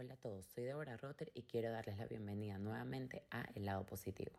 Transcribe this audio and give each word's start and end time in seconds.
Hola 0.00 0.14
a 0.14 0.16
todos, 0.16 0.46
soy 0.54 0.62
Deborah 0.62 0.96
Rotter 0.96 1.32
y 1.34 1.42
quiero 1.42 1.72
darles 1.72 1.98
la 1.98 2.06
bienvenida 2.06 2.56
nuevamente 2.56 3.24
a 3.32 3.46
El 3.56 3.64
lado 3.64 3.84
positivo. 3.84 4.30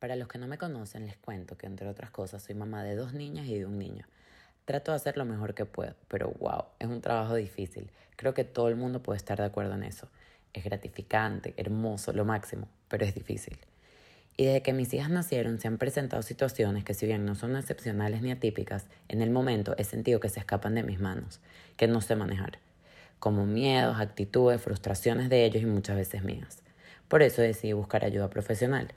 Para 0.00 0.16
los 0.16 0.26
que 0.26 0.36
no 0.36 0.48
me 0.48 0.58
conocen, 0.58 1.06
les 1.06 1.16
cuento 1.16 1.56
que 1.56 1.66
entre 1.66 1.86
otras 1.86 2.10
cosas 2.10 2.42
soy 2.42 2.56
mamá 2.56 2.82
de 2.82 2.96
dos 2.96 3.14
niñas 3.14 3.46
y 3.46 3.56
de 3.56 3.66
un 3.66 3.78
niño. 3.78 4.04
Trato 4.64 4.90
de 4.90 4.96
hacer 4.96 5.16
lo 5.16 5.24
mejor 5.24 5.54
que 5.54 5.64
puedo, 5.64 5.94
pero 6.08 6.32
wow, 6.40 6.64
es 6.80 6.88
un 6.88 7.00
trabajo 7.02 7.36
difícil. 7.36 7.88
Creo 8.16 8.34
que 8.34 8.42
todo 8.42 8.66
el 8.66 8.74
mundo 8.74 9.00
puede 9.00 9.18
estar 9.18 9.38
de 9.38 9.44
acuerdo 9.44 9.74
en 9.74 9.84
eso. 9.84 10.08
Es 10.54 10.64
gratificante, 10.64 11.54
hermoso, 11.56 12.12
lo 12.12 12.24
máximo, 12.24 12.66
pero 12.88 13.04
es 13.04 13.14
difícil. 13.14 13.56
Y 14.36 14.46
desde 14.46 14.62
que 14.62 14.72
mis 14.72 14.92
hijas 14.92 15.10
nacieron 15.10 15.60
se 15.60 15.68
han 15.68 15.78
presentado 15.78 16.22
situaciones 16.22 16.82
que 16.82 16.94
si 16.94 17.06
bien 17.06 17.24
no 17.24 17.36
son 17.36 17.54
excepcionales 17.54 18.22
ni 18.22 18.32
atípicas, 18.32 18.86
en 19.06 19.22
el 19.22 19.30
momento 19.30 19.76
he 19.78 19.84
sentido 19.84 20.18
que 20.18 20.30
se 20.30 20.40
escapan 20.40 20.74
de 20.74 20.82
mis 20.82 20.98
manos, 20.98 21.38
que 21.76 21.86
no 21.86 22.00
sé 22.00 22.16
manejar 22.16 22.58
como 23.20 23.46
miedos, 23.46 24.00
actitudes, 24.00 24.60
frustraciones 24.60 25.28
de 25.28 25.44
ellos 25.44 25.62
y 25.62 25.66
muchas 25.66 25.96
veces 25.96 26.24
mías. 26.24 26.62
Por 27.06 27.22
eso 27.22 27.42
decidí 27.42 27.72
buscar 27.72 28.04
ayuda 28.04 28.30
profesional. 28.30 28.88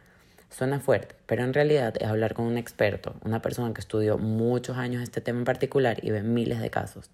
Suena 0.50 0.80
fuerte, 0.80 1.16
pero 1.26 1.44
en 1.44 1.54
realidad 1.54 1.96
es 2.00 2.08
hablar 2.08 2.34
con 2.34 2.46
un 2.46 2.58
experto, 2.58 3.16
una 3.24 3.42
persona 3.42 3.74
que 3.74 3.82
estudió 3.82 4.18
muchos 4.18 4.78
años 4.78 5.02
este 5.02 5.20
tema 5.20 5.40
en 5.40 5.46
particular 5.46 5.98
y 6.04 6.12
ve 6.12 6.22
miles 6.22 6.62
de 6.62 6.70
casos. 6.70 7.10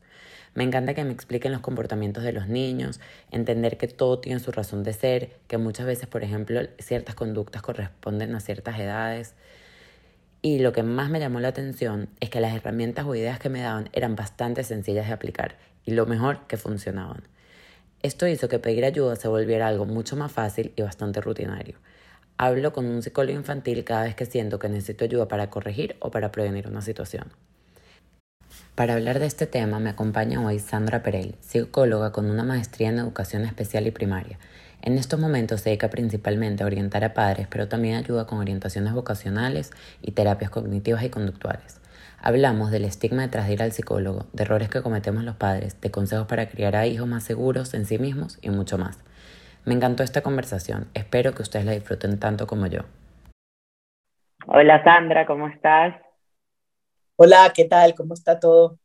Me 0.56 0.64
encanta 0.64 0.94
que 0.94 1.04
me 1.04 1.14
expliquen 1.14 1.52
los 1.52 1.62
comportamientos 1.62 2.24
de 2.24 2.34
los 2.34 2.48
niños, 2.48 3.00
entender 3.32 3.78
que 3.78 3.88
todo 3.88 4.20
tiene 4.20 4.40
su 4.40 4.52
razón 4.52 4.84
de 4.84 4.94
ser, 4.94 5.38
que 5.48 5.58
muchas 5.58 5.86
veces, 5.86 6.08
por 6.08 6.24
ejemplo, 6.24 6.60
ciertas 6.80 7.16
conductas 7.16 7.62
corresponden 7.62 8.36
a 8.36 8.40
ciertas 8.40 8.78
edades. 8.80 9.36
Y 10.42 10.60
lo 10.60 10.74
que 10.74 10.84
más 10.84 11.10
me 11.10 11.20
llamó 11.20 11.40
la 11.40 11.50
atención 11.50 12.10
es 12.20 12.30
que 12.30 12.42
las 12.42 12.54
herramientas 12.54 13.06
o 13.06 13.16
ideas 13.16 13.40
que 13.40 13.50
me 13.50 13.62
daban 13.62 13.90
eran 13.94 14.16
bastante 14.16 14.64
sencillas 14.64 15.08
de 15.08 15.14
aplicar 15.14 15.56
y 15.90 15.92
lo 15.92 16.06
mejor 16.06 16.46
que 16.46 16.56
funcionaban. 16.58 17.24
Esto 18.04 18.28
hizo 18.28 18.48
que 18.48 18.60
pedir 18.60 18.86
ayuda 18.86 19.16
se 19.16 19.28
volviera 19.28 19.68
algo 19.68 19.88
mucho 19.88 20.16
más 20.16 20.32
fácil 20.32 20.72
y 20.76 20.84
bastante 20.84 21.20
rutinario. 21.20 21.78
Hablo 22.38 22.74
con 22.74 22.86
un 22.86 23.02
psicólogo 23.02 23.36
infantil 23.38 23.84
cada 23.84 24.04
vez 24.04 24.16
que 24.16 24.28
siento 24.28 24.60
que 24.60 24.70
necesito 24.70 25.04
ayuda 25.04 25.28
para 25.28 25.50
corregir 25.50 25.96
o 26.00 26.12
para 26.12 26.32
prevenir 26.32 26.68
una 26.68 26.84
situación. 26.84 27.26
Para 28.76 28.94
hablar 28.94 29.18
de 29.18 29.26
este 29.26 29.48
tema 29.48 29.80
me 29.80 29.90
acompaña 29.90 30.46
hoy 30.46 30.60
Sandra 30.60 31.02
Perel, 31.02 31.36
psicóloga 31.42 32.12
con 32.12 32.30
una 32.30 32.44
maestría 32.44 32.90
en 32.90 33.00
educación 33.00 33.44
especial 33.46 33.88
y 33.88 33.92
primaria. 33.92 34.38
En 34.84 35.00
estos 35.00 35.20
momentos 35.20 35.62
se 35.62 35.72
dedica 35.72 35.90
principalmente 35.90 36.64
a 36.64 36.68
orientar 36.68 37.04
a 37.04 37.16
padres, 37.16 37.48
pero 37.50 37.68
también 37.68 37.96
ayuda 37.96 38.28
con 38.28 38.38
orientaciones 38.38 38.94
vocacionales 38.94 39.72
y 40.04 40.12
terapias 40.12 40.52
cognitivas 40.52 41.04
y 41.04 41.10
conductuales. 41.10 41.79
Hablamos 42.22 42.70
del 42.70 42.84
estigma 42.84 43.22
detrás 43.22 43.48
de 43.48 43.54
ir 43.54 43.62
al 43.62 43.72
psicólogo, 43.72 44.26
de 44.34 44.44
errores 44.44 44.68
que 44.70 44.82
cometemos 44.82 45.24
los 45.24 45.38
padres, 45.38 45.80
de 45.80 45.90
consejos 45.90 46.28
para 46.28 46.50
criar 46.50 46.76
a 46.76 46.86
hijos 46.86 47.08
más 47.08 47.24
seguros 47.24 47.74
en 47.74 47.86
sí 47.86 47.98
mismos 47.98 48.38
y 48.42 48.50
mucho 48.50 48.78
más. 48.78 49.02
Me 49.66 49.74
encantó 49.74 50.04
esta 50.04 50.22
conversación. 50.22 50.88
Espero 50.94 51.34
que 51.34 51.44
ustedes 51.44 51.66
la 51.66 51.72
disfruten 51.72 52.20
tanto 52.20 52.46
como 52.46 52.68
yo. 52.68 52.82
Hola 54.48 54.84
Sandra, 54.84 55.26
¿cómo 55.26 55.48
estás? 55.48 55.96
Hola, 57.16 57.54
¿qué 57.56 57.66
tal? 57.66 57.96
¿Cómo 57.96 58.16
está 58.16 58.38
todo? 58.38 58.78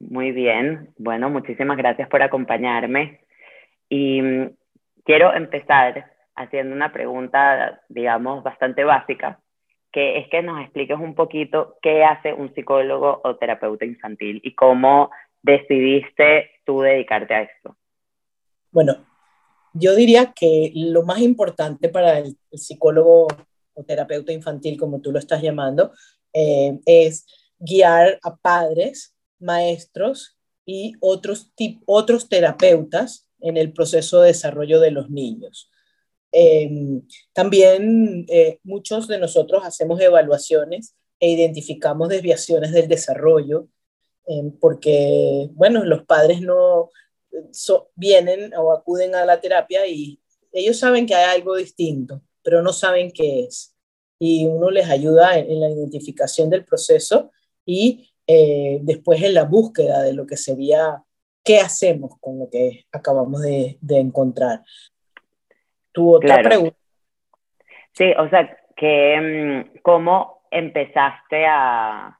Muy 0.00 0.32
bien. 0.32 0.92
Bueno, 0.98 1.30
muchísimas 1.30 1.76
gracias 1.76 2.08
por 2.08 2.22
acompañarme. 2.22 3.20
Y 3.88 4.20
mm, 4.20 4.50
quiero 5.04 5.32
empezar 5.32 6.10
haciendo 6.34 6.74
una 6.74 6.92
pregunta, 6.92 7.82
digamos, 7.88 8.42
bastante 8.42 8.82
básica 8.82 9.38
que 9.92 10.18
es 10.18 10.28
que 10.28 10.42
nos 10.42 10.60
expliques 10.60 10.98
un 10.98 11.14
poquito 11.14 11.76
qué 11.82 12.04
hace 12.04 12.32
un 12.32 12.54
psicólogo 12.54 13.20
o 13.22 13.36
terapeuta 13.36 13.84
infantil 13.84 14.40
y 14.42 14.54
cómo 14.54 15.10
decidiste 15.42 16.50
tú 16.64 16.80
dedicarte 16.80 17.34
a 17.34 17.42
esto. 17.42 17.76
Bueno, 18.70 19.04
yo 19.74 19.94
diría 19.94 20.32
que 20.34 20.72
lo 20.74 21.02
más 21.02 21.20
importante 21.20 21.88
para 21.88 22.18
el, 22.18 22.36
psicólogo 22.52 23.28
o 23.74 23.84
terapeuta 23.84 24.32
infantil, 24.32 24.78
como 24.78 25.00
tú 25.00 25.12
lo 25.12 25.18
estás 25.18 25.42
llamando, 25.42 25.92
eh, 26.32 26.78
es 26.86 27.26
guiar 27.58 28.18
a 28.22 28.36
padres, 28.36 29.16
maestros 29.38 30.38
y 30.66 30.94
otros, 31.00 31.52
otros 31.86 32.28
terapeutas 32.28 33.28
en 33.40 33.56
el 33.56 33.72
proceso 33.72 34.20
de 34.20 34.28
desarrollo 34.28 34.80
de 34.80 34.90
los 34.90 35.10
niños. 35.10 35.71
Em, 36.32 37.02
también 37.34 38.24
eh, 38.28 38.58
muchos 38.64 39.06
de 39.06 39.18
nosotros 39.18 39.62
hacemos 39.64 40.00
evaluaciones 40.00 40.94
e 41.20 41.30
identificamos 41.30 42.08
desviaciones 42.08 42.72
del 42.72 42.88
desarrollo, 42.88 43.68
em, 44.26 44.50
porque, 44.58 45.50
bueno, 45.52 45.84
los 45.84 46.04
padres 46.04 46.40
no 46.40 46.90
vienen 47.96 48.52
o 48.54 48.72
acuden 48.72 49.14
a 49.14 49.24
la 49.24 49.40
terapia 49.40 49.86
y 49.86 50.20
ellos 50.52 50.78
saben 50.78 51.06
que 51.06 51.14
hay 51.14 51.36
algo 51.36 51.56
distinto, 51.56 52.22
pero 52.42 52.62
no 52.62 52.72
saben 52.72 53.10
qué 53.12 53.44
es. 53.44 53.74
Y 54.18 54.46
uno 54.46 54.70
les 54.70 54.88
ayuda 54.88 55.38
en, 55.38 55.60
la 55.60 55.70
identificación 55.70 56.50
del 56.50 56.64
proceso 56.64 57.30
y 57.66 58.10
eh, 58.26 58.80
después 58.82 59.22
en 59.22 59.34
la 59.34 59.44
búsqueda 59.44 60.02
de 60.02 60.12
lo 60.14 60.26
que 60.26 60.36
sería 60.36 61.04
qué 61.44 61.58
hacemos 61.60 62.12
con 62.20 62.38
lo 62.38 62.50
que 62.50 62.86
acabamos 62.92 63.42
de 63.42 63.78
encontrar 63.90 64.62
tu 65.92 66.14
otra 66.16 66.42
pregunta. 66.42 66.76
Sí, 67.92 68.12
o 68.18 68.28
sea, 68.28 68.56
que 68.76 69.64
mm, 69.74 69.78
cómo 69.82 70.42
empezaste 70.50 71.46
a, 71.46 72.18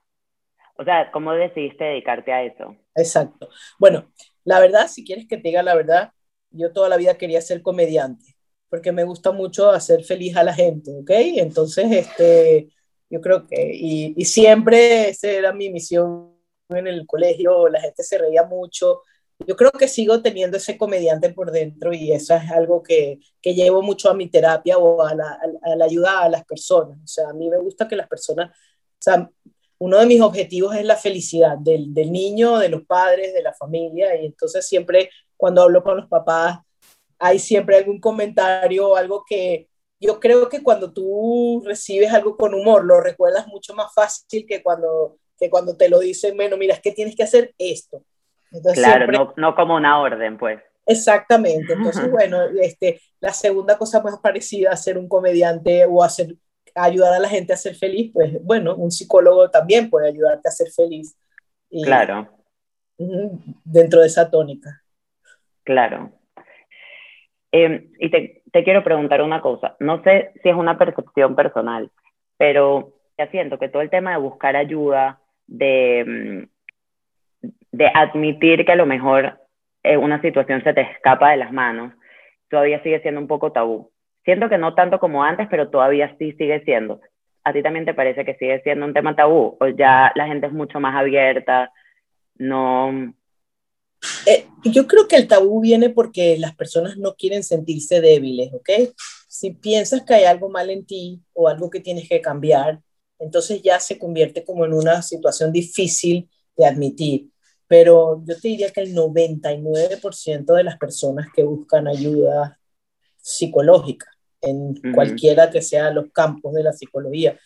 o 0.77 0.85
sea, 0.85 1.11
cómo 1.11 1.33
decidiste 1.33 1.85
dedicarte 1.85 2.33
a 2.33 2.43
eso. 2.45 2.77
Exacto. 2.95 3.49
Bueno, 3.79 4.11
la 4.45 4.61
verdad, 4.61 4.89
si 4.89 5.05
quieres 5.05 5.27
que 5.27 5.37
te 5.37 5.49
diga 5.49 5.63
la 5.63 5.75
verdad, 5.75 6.13
yo 6.51 6.73
toda 6.73 6.89
la 6.89 6.97
vida 6.97 7.17
quería 7.17 7.41
ser 7.41 7.63
comediante, 7.63 8.37
porque 8.69 8.93
me 8.93 9.05
gusta 9.05 9.33
mucho 9.33 9.71
hacer 9.71 10.05
feliz 10.05 10.37
a 10.37 10.45
la 10.45 10.53
gente, 10.53 10.91
¿ok? 11.01 11.11
Entonces, 11.37 11.91
este, 11.91 12.69
yo 13.09 13.21
creo 13.21 13.47
que, 13.47 13.71
y, 13.75 14.15
y 14.17 14.25
siempre 14.25 15.09
esa 15.11 15.31
era 15.31 15.53
mi 15.53 15.71
misión 15.71 16.33
en 16.69 16.87
el 16.87 17.07
colegio, 17.07 17.69
la 17.69 17.81
gente 17.81 18.03
se 18.03 18.19
reía 18.19 18.45
mucho, 18.45 19.03
yo 19.47 19.57
creo 19.57 19.71
que 19.73 19.89
sigo 19.89 20.23
teniendo 20.23 20.57
ese 20.57 20.77
comediante 20.77 21.31
por 21.31 21.51
dentro 21.51 21.93
y 21.93 22.13
eso 22.13 22.35
es 22.35 22.51
algo 22.51 22.83
que, 22.83 23.21
que 23.41 23.55
llevo 23.55 23.83
mucho 23.83 24.11
a 24.11 24.15
mi 24.15 24.29
terapia 24.29 24.79
o 24.79 25.03
a 25.03 25.15
la, 25.15 25.39
a 25.63 25.77
la, 25.77 25.85
ayuda 25.85 26.21
a 26.21 26.29
las 26.29 26.45
personas. 26.45 26.99
O 27.03 27.07
sea, 27.07 27.29
a 27.31 27.33
mí 27.33 27.49
me 27.49 27.59
gusta 27.59 27.89
que 27.89 27.97
las 27.97 28.09
personas, 28.09 28.51
o 28.51 29.03
sea, 29.03 29.31
uno 29.79 29.99
de 29.99 30.07
mis 30.07 30.21
objetivos 30.21 30.77
es 30.77 30.85
la 30.85 30.97
felicidad 30.97 31.59
del, 31.59 31.93
del 31.93 32.13
niño, 32.13 32.59
de 32.59 32.69
los 32.69 32.85
padres, 32.85 33.35
de 33.35 33.43
la 33.43 33.53
familia 33.53 34.15
y 34.21 34.27
entonces 34.27 34.67
siempre 34.67 35.11
cuando 35.37 35.63
hablo 35.63 35.83
con 35.83 35.97
los 35.97 36.07
papás 36.07 36.59
hay 37.19 37.39
siempre 37.39 37.77
algún 37.77 38.01
comentario 38.01 38.91
o 38.91 38.97
algo 38.97 39.25
que 39.27 39.69
yo 39.99 40.21
creo 40.21 40.49
que 40.49 40.63
cuando 40.63 40.93
tú 40.93 41.63
recibes 41.65 42.13
algo 42.13 42.37
con 42.37 42.55
humor 42.55 42.85
lo 42.85 43.01
recuerdas 43.01 43.47
mucho 43.49 43.75
más 43.75 43.93
fácil 43.95 44.47
que 44.47 44.63
cuando, 44.63 45.19
que 45.39 45.51
cuando 45.51 45.77
te 45.77 45.89
lo 45.89 46.01
dicen, 46.01 46.37
bueno, 46.37 46.57
mira, 46.57 46.75
es 46.75 46.81
que 46.81 46.93
tienes 46.93 47.17
que 47.17 47.23
hacer 47.23 47.55
esto 47.59 48.05
claro, 48.75 49.11
no, 49.11 49.35
no, 49.37 49.55
como 49.55 49.77
una 49.77 50.01
orden, 50.01 50.39
pues. 50.39 50.61
Exactamente. 50.87 51.73
Entonces, 51.75 52.11
bueno, 52.11 52.43
este, 52.61 53.01
la 53.21 53.33
segunda 53.33 53.79
cosa 53.79 54.03
más 54.03 54.19
parecida 54.19 54.71
a 54.71 54.77
ser 54.77 54.99
un 54.99 55.09
comediante 55.09 55.85
o 55.87 56.03
hacer, 56.03 56.35
ayudar 56.75 57.15
a 57.15 57.19
la 57.19 57.29
gente 57.29 57.53
a 57.53 57.57
ser 57.57 57.75
feliz, 57.75 58.11
pues 58.13 58.43
bueno, 58.43 58.75
un 58.75 58.91
psicólogo 58.91 59.51
también 59.51 59.89
puede 59.89 60.09
ayudarte 60.09 60.49
a 60.49 60.53
ser 60.53 60.69
feliz. 60.71 61.17
claro. 61.85 62.29
Dentro 63.65 64.01
de 64.01 64.07
esa 64.07 64.31
tónica. 64.31 64.83
Claro. 65.65 66.13
Em, 67.51 67.91
y 67.99 68.11
te, 68.11 68.43
te, 68.53 68.65
quiero 68.65 68.85
preguntar 68.85 69.23
una 69.23 69.41
cosa. 69.41 69.77
No 69.81 70.03
sé 70.03 70.33
si 70.43 70.49
es 70.49 70.55
una 70.55 70.79
percepción 70.79 71.35
personal, 71.35 71.91
pero 72.37 72.95
ya 73.19 73.29
siento 73.31 73.59
que 73.59 73.69
todo 73.69 73.83
el 73.83 73.91
tema 73.91 74.13
de 74.13 74.19
buscar 74.19 74.57
ayuda, 74.57 75.21
de 75.47 76.05
mm, 76.07 76.52
de 77.73 77.87
admitir 77.95 78.65
que 78.65 78.73
a 78.73 78.77
lo 78.77 78.87
mejor 78.87 79.39
eh, 79.83 79.97
una 79.97 80.21
situación 80.21 80.63
se 80.63 80.75
te 80.75 80.83
escapa 80.83 81.31
de 81.31 81.39
las 81.39 81.53
manos, 81.53 81.93
todavía 82.49 82.83
sigue 82.83 83.01
siendo 83.01 83.21
un 83.21 83.27
poco 83.27 83.53
tabú. 83.53 83.91
Siento 84.25 84.49
que 84.49 84.59
no 84.59 84.75
tanto 84.75 85.01
como 85.01 85.25
antes, 85.25 85.49
pero 85.51 85.71
todavía 85.71 86.15
sí 86.19 86.33
sigue 86.33 86.63
siendo. 86.65 87.01
¿A 87.45 87.53
ti 87.53 87.63
también 87.63 87.85
te 87.85 87.95
parece 87.95 88.25
que 88.25 88.37
sigue 88.37 88.63
siendo 88.63 88.87
un 88.87 88.95
tema 88.95 89.17
tabú? 89.17 89.57
¿O 89.59 89.67
ya 89.69 90.13
la 90.15 90.27
gente 90.27 90.47
es 90.47 90.53
mucho 90.53 90.79
más 90.79 90.95
abierta? 90.95 91.73
No. 92.37 93.15
Eh, 94.27 94.47
yo 94.65 94.87
creo 94.87 95.09
que 95.09 95.17
el 95.17 95.27
tabú 95.27 95.61
viene 95.61 95.91
porque 95.91 96.37
las 96.39 96.55
personas 96.55 96.97
no 96.97 97.15
quieren 97.15 97.43
sentirse 97.43 98.01
débiles, 98.01 98.53
¿ok? 98.53 98.95
Si 99.29 99.53
piensas 99.55 100.03
que 100.03 100.15
hay 100.15 100.25
algo 100.25 100.49
mal 100.49 100.71
en 100.71 100.87
ti 100.87 101.21
o 101.33 101.49
algo 101.49 101.71
que 101.71 101.81
tienes 101.81 102.09
que 102.09 102.21
cambiar, 102.21 102.81
entonces 103.19 103.63
ya 103.63 103.81
se 103.81 103.99
convierte 103.99 104.45
como 104.45 104.65
en 104.65 104.73
una 104.73 105.03
situación 105.03 105.53
difícil 105.53 106.29
de 106.57 106.67
admitir 106.67 107.32
pero 107.73 108.23
yo 108.27 108.39
te 108.39 108.49
diría 108.49 108.69
que 108.69 108.83
el 108.83 108.95
99% 108.95 110.55
de 110.55 110.63
las 110.63 110.77
personas 110.77 111.29
que 111.35 111.43
buscan 111.43 111.89
ayuda 111.89 112.59
psicológica, 113.17 114.11
en 114.43 114.75
cualquiera 114.93 115.49
que 115.49 115.63
sea 115.63 115.91
los 115.91 116.13
campos 116.13 116.53
de 116.53 116.65
la 116.65 116.75
psicología, 116.75 117.39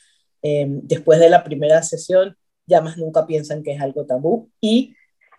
em, 0.42 0.80
después 0.82 1.20
de 1.20 1.30
la 1.30 1.44
primera 1.44 1.80
sesión, 1.84 2.36
ya 2.66 2.80
más 2.80 2.98
nunca 2.98 3.24
piensan 3.24 3.62
que 3.62 3.74
es 3.74 3.80
algo 3.80 4.04
tabú 4.04 4.50
y... 4.60 4.96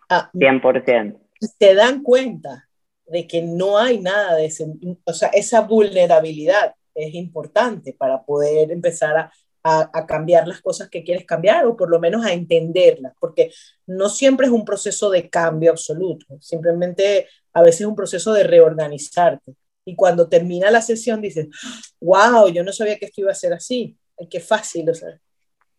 Ah, 0.08 0.32
100%. 0.34 1.20
Se 1.60 1.76
dan 1.76 2.02
cuenta 2.02 2.70
de 3.08 3.28
que 3.28 3.42
no 3.42 3.78
hay 3.78 4.00
nada 4.00 4.36
de 4.36 4.46
ese, 4.46 4.68
o 5.04 5.12
sea, 5.12 5.28
esa 5.34 5.64
vulnerabilidad 5.64 6.76
es 6.96 7.14
importante 7.14 7.92
para 7.92 8.24
poder 8.24 8.72
empezar 8.72 9.18
a, 9.18 9.34
a, 9.68 10.06
cambiar 10.06 10.48
las 10.48 10.62
cosas 10.62 10.90
que 10.90 11.04
quieres 11.04 11.26
cambiar 11.26 11.66
o 11.66 11.76
por 11.76 11.90
lo 11.90 12.00
menos 12.00 12.26
a 12.26 12.34
entenderlas, 12.34 13.14
porque 13.20 13.52
no 13.86 14.10
siempre 14.10 14.48
es 14.48 14.52
un 14.52 14.66
proceso 14.66 15.10
de 15.10 15.30
cambio 15.30 15.72
absoluto, 15.72 16.26
simplemente 16.40 17.28
a 17.54 17.62
veces 17.62 17.82
es 17.82 17.88
un 17.88 17.96
proceso 17.96 18.34
de 18.34 18.44
reorganizarte. 18.44 19.54
Y 19.86 19.96
cuando 19.96 20.28
termina 20.28 20.70
la 20.70 20.82
sesión 20.82 21.22
dices, 21.22 21.48
wow, 22.02 22.50
yo 22.50 22.64
no 22.64 22.74
sabía 22.74 22.98
que 22.98 23.06
esto 23.06 23.22
iba 23.22 23.32
a 23.32 23.36
ser 23.36 23.54
así, 23.54 23.98
qué 24.30 24.40
fácil, 24.40 24.90
o 24.90 24.94
sea. 24.94 25.10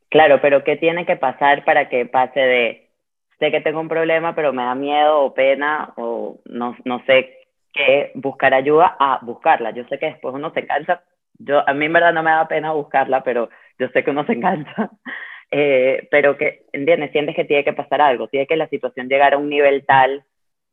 Claro, 0.08 0.40
pero 0.40 0.64
¿qué 0.64 0.76
tiene 0.76 1.04
que 1.04 1.16
pasar 1.16 1.64
para 1.64 1.88
que 1.90 2.06
pase 2.06 2.40
de, 2.40 2.90
sé 3.38 3.50
que 3.50 3.60
tengo 3.60 3.80
un 3.80 3.88
problema, 3.88 4.34
pero 4.34 4.52
me 4.52 4.62
da 4.62 4.74
miedo 4.74 5.20
o 5.20 5.34
pena 5.34 5.92
o 5.96 6.40
no, 6.46 6.76
no 6.84 7.04
sé 7.04 7.36
qué, 7.72 8.12
buscar 8.14 8.54
ayuda 8.54 8.96
a 8.98 9.18
buscarla? 9.22 9.70
Yo 9.72 9.84
sé 9.88 9.98
que 9.98 10.06
después 10.06 10.34
uno 10.34 10.50
se 10.54 10.66
cansa, 10.66 11.02
yo, 11.38 11.68
a 11.68 11.72
mí 11.72 11.86
en 11.86 11.92
verdad 11.92 12.12
no 12.12 12.22
me 12.22 12.30
da 12.30 12.48
pena 12.48 12.72
buscarla, 12.72 13.22
pero 13.22 13.48
yo 13.78 13.88
sé 13.88 14.04
que 14.04 14.10
uno 14.10 14.26
se 14.26 14.32
engancha, 14.32 14.90
eh, 15.50 16.08
pero 16.10 16.36
que, 16.36 16.66
¿entiendes? 16.72 17.12
Sientes 17.12 17.36
que 17.36 17.44
tiene 17.44 17.64
que 17.64 17.72
pasar 17.72 18.00
algo, 18.00 18.28
tiene 18.28 18.46
que 18.46 18.56
la 18.56 18.68
situación 18.68 19.08
llegar 19.08 19.34
a 19.34 19.38
un 19.38 19.48
nivel 19.48 19.84
tal 19.86 20.24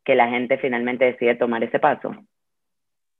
que 0.04 0.14
la 0.14 0.28
gente 0.28 0.58
finalmente 0.58 1.04
decide 1.04 1.34
tomar 1.34 1.62
ese 1.64 1.78
paso. 1.78 2.12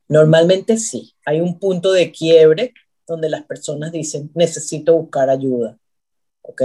Normalmente 0.08 0.76
sí, 0.76 1.14
hay 1.24 1.40
un 1.40 1.58
punto 1.58 1.92
de 1.92 2.12
quiebre 2.12 2.72
donde 3.06 3.28
las 3.28 3.44
personas 3.44 3.92
dicen, 3.92 4.30
necesito 4.34 4.96
buscar 4.96 5.28
ayuda, 5.30 5.76
¿ok? 6.42 6.62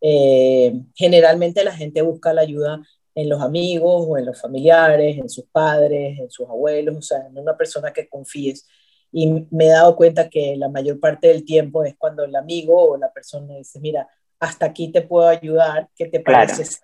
Eh, 0.00 0.72
generalmente 0.94 1.64
la 1.64 1.72
gente 1.72 2.02
busca 2.02 2.32
la 2.32 2.42
ayuda 2.42 2.80
en 3.14 3.28
los 3.30 3.40
amigos 3.40 4.04
o 4.06 4.18
en 4.18 4.26
los 4.26 4.40
familiares, 4.40 5.16
en 5.16 5.28
sus 5.28 5.46
padres, 5.46 6.18
en 6.18 6.30
sus 6.30 6.48
abuelos, 6.48 6.96
o 6.96 7.02
sea, 7.02 7.26
en 7.26 7.38
una 7.38 7.56
persona 7.56 7.92
que 7.92 8.08
confíes 8.08 8.68
y 9.12 9.46
me 9.50 9.66
he 9.66 9.70
dado 9.70 9.96
cuenta 9.96 10.28
que 10.28 10.56
la 10.56 10.68
mayor 10.68 11.00
parte 11.00 11.28
del 11.28 11.44
tiempo 11.44 11.84
es 11.84 11.94
cuando 11.96 12.24
el 12.24 12.34
amigo 12.36 12.90
o 12.90 12.96
la 12.96 13.12
persona 13.12 13.54
dice, 13.56 13.80
mira, 13.80 14.08
hasta 14.38 14.66
aquí 14.66 14.92
te 14.92 15.02
puedo 15.02 15.28
ayudar, 15.28 15.88
¿qué 15.96 16.06
te 16.06 16.20
parece? 16.20 16.80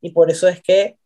Y 0.00 0.10
por 0.10 0.30
eso 0.30 0.48
es 0.48 0.62
que 0.62 0.98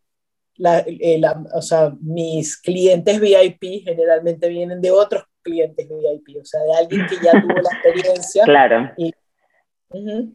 la, 0.56 0.81
eh, 0.87 1.21
o 1.55 1.62
sea, 1.62 1.93
mis 2.00 2.61
clientes 2.61 3.21
VIP 3.21 3.85
generalmente 3.85 4.49
vienen 4.49 4.81
de 4.81 4.91
otros 4.91 5.25
clientes 5.43 5.88
VIP, 5.88 6.41
o 6.41 6.44
sea, 6.44 6.61
de 6.61 6.75
alguien 6.75 7.06
que 7.06 7.17
ya 7.23 7.32
tuvo 7.32 7.55
la 7.55 7.71
experiencia. 7.73 8.44
Claro. 8.44 8.91
Y, 8.97 9.12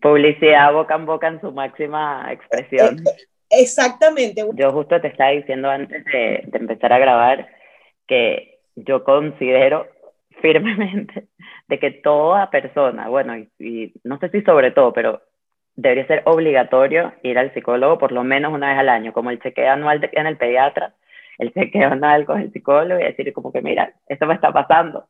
Publicidad 0.02 0.74
boca 0.74 0.96
en 0.96 1.06
boca 1.06 1.28
en 1.30 1.40
su 1.40 1.50
máxima 1.52 2.28
expresión. 2.30 3.00
Eh, 3.00 3.04
eh, 3.10 3.62
exactamente. 3.62 4.44
Yo 4.54 4.72
justo 4.74 5.00
te 5.00 5.08
estaba 5.08 5.30
diciendo 5.30 5.70
antes 5.70 6.04
de, 6.06 6.44
de 6.46 6.58
empezar 6.58 6.92
a 6.92 7.00
grabar 7.00 7.48
que 8.06 8.55
yo 8.76 9.04
considero 9.04 9.88
firmemente 10.42 11.28
de 11.68 11.80
que 11.80 11.92
toda 11.92 12.50
persona, 12.50 13.08
bueno, 13.10 13.36
y, 13.38 13.94
no 14.04 14.20
sé 14.20 14.30
si 14.30 14.42
sobre 14.42 14.72
todo, 14.72 14.94
pero 14.94 15.22
debería 15.76 16.08
ser 16.08 16.22
obligatorio 16.26 17.14
ir 17.24 17.38
al 17.38 17.54
psicólogo 17.54 17.98
por 17.98 18.12
lo 18.12 18.24
menos 18.24 18.54
una 18.54 18.70
vez 18.70 18.80
al 18.80 18.90
año, 18.90 19.14
como 19.14 19.32
el 19.32 19.42
chequeo 19.42 19.72
anual 19.72 20.10
en 20.12 20.28
el 20.28 20.38
pediatra, 20.38 20.94
el 21.38 21.54
chequeo 21.54 21.90
anual 21.92 22.26
con 22.26 22.42
el 22.42 22.52
psicólogo 22.52 23.00
y 23.00 23.04
decir 23.04 23.32
como 23.34 23.52
que 23.52 23.62
mira, 23.62 23.94
esto 24.08 24.26
me 24.26 24.36
está 24.36 24.52
pasando. 24.52 25.08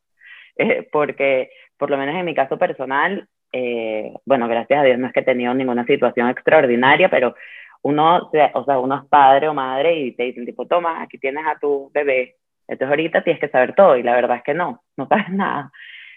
Eh, 0.57 0.87
porque 0.91 1.49
por 1.77 1.89
lo 1.89 1.97
menos 1.97 2.15
en 2.15 2.25
mi 2.25 2.33
caso 2.33 2.57
personal, 2.57 3.27
eh, 3.51 4.13
bueno, 4.25 4.47
gracias 4.47 4.79
a 4.79 4.83
Dios 4.83 4.97
no 4.99 5.07
es 5.07 5.13
que 5.13 5.19
he 5.19 5.23
tenido 5.23 5.53
ninguna 5.53 5.85
situación 5.85 6.29
extraordinaria, 6.29 7.09
pero 7.09 7.35
uno, 7.81 8.31
o 8.53 8.65
sea, 8.65 8.79
uno 8.79 8.95
es 8.95 9.09
padre 9.09 9.47
o 9.47 9.53
madre 9.53 9.95
y 9.95 10.11
te 10.13 10.23
dicen 10.23 10.45
tipo, 10.45 10.65
toma, 10.65 11.01
aquí 11.01 11.17
tienes 11.17 11.45
a 11.45 11.59
tu 11.59 11.91
bebé, 11.93 12.35
entonces 12.67 12.89
ahorita 12.89 13.23
tienes 13.23 13.39
que 13.39 13.49
saber 13.49 13.75
todo 13.75 13.97
y 13.97 14.03
la 14.03 14.15
verdad 14.15 14.37
es 14.37 14.43
que 14.43 14.53
no, 14.53 14.83
no 14.97 15.07
sabes 15.07 15.29
nada. 15.29 15.71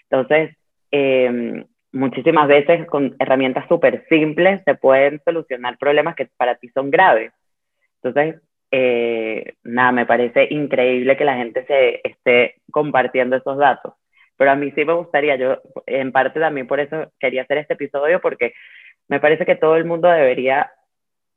Entonces, 0.09 0.55
em, 0.91 1.65
muchísimas 1.91 2.47
veces 2.47 2.87
con 2.87 3.15
herramientas 3.19 3.67
súper 3.67 4.05
simples 4.09 4.61
se 4.65 4.75
pueden 4.75 5.21
solucionar 5.25 5.77
problemas 5.77 6.15
que 6.15 6.29
para 6.37 6.55
ti 6.55 6.69
son 6.69 6.91
graves. 6.91 7.31
Entonces, 8.01 8.41
eh, 8.71 9.53
nada, 9.63 9.91
me 9.91 10.05
parece 10.05 10.47
increíble 10.51 11.17
que 11.17 11.25
la 11.25 11.35
gente 11.35 11.65
se 11.65 12.01
esté 12.03 12.55
compartiendo 12.71 13.35
esos 13.35 13.57
datos. 13.57 13.93
Pero 14.37 14.51
a 14.51 14.55
mí 14.55 14.71
sí 14.71 14.85
me 14.85 14.93
gustaría, 14.93 15.35
yo 15.35 15.61
en 15.85 16.11
parte 16.11 16.39
también 16.39 16.67
por 16.67 16.79
eso 16.79 17.11
quería 17.19 17.41
hacer 17.43 17.57
este 17.57 17.73
episodio, 17.73 18.21
porque 18.21 18.53
me 19.07 19.19
parece 19.19 19.45
que 19.45 19.55
todo 19.55 19.75
el 19.75 19.85
mundo 19.85 20.07
debería 20.07 20.71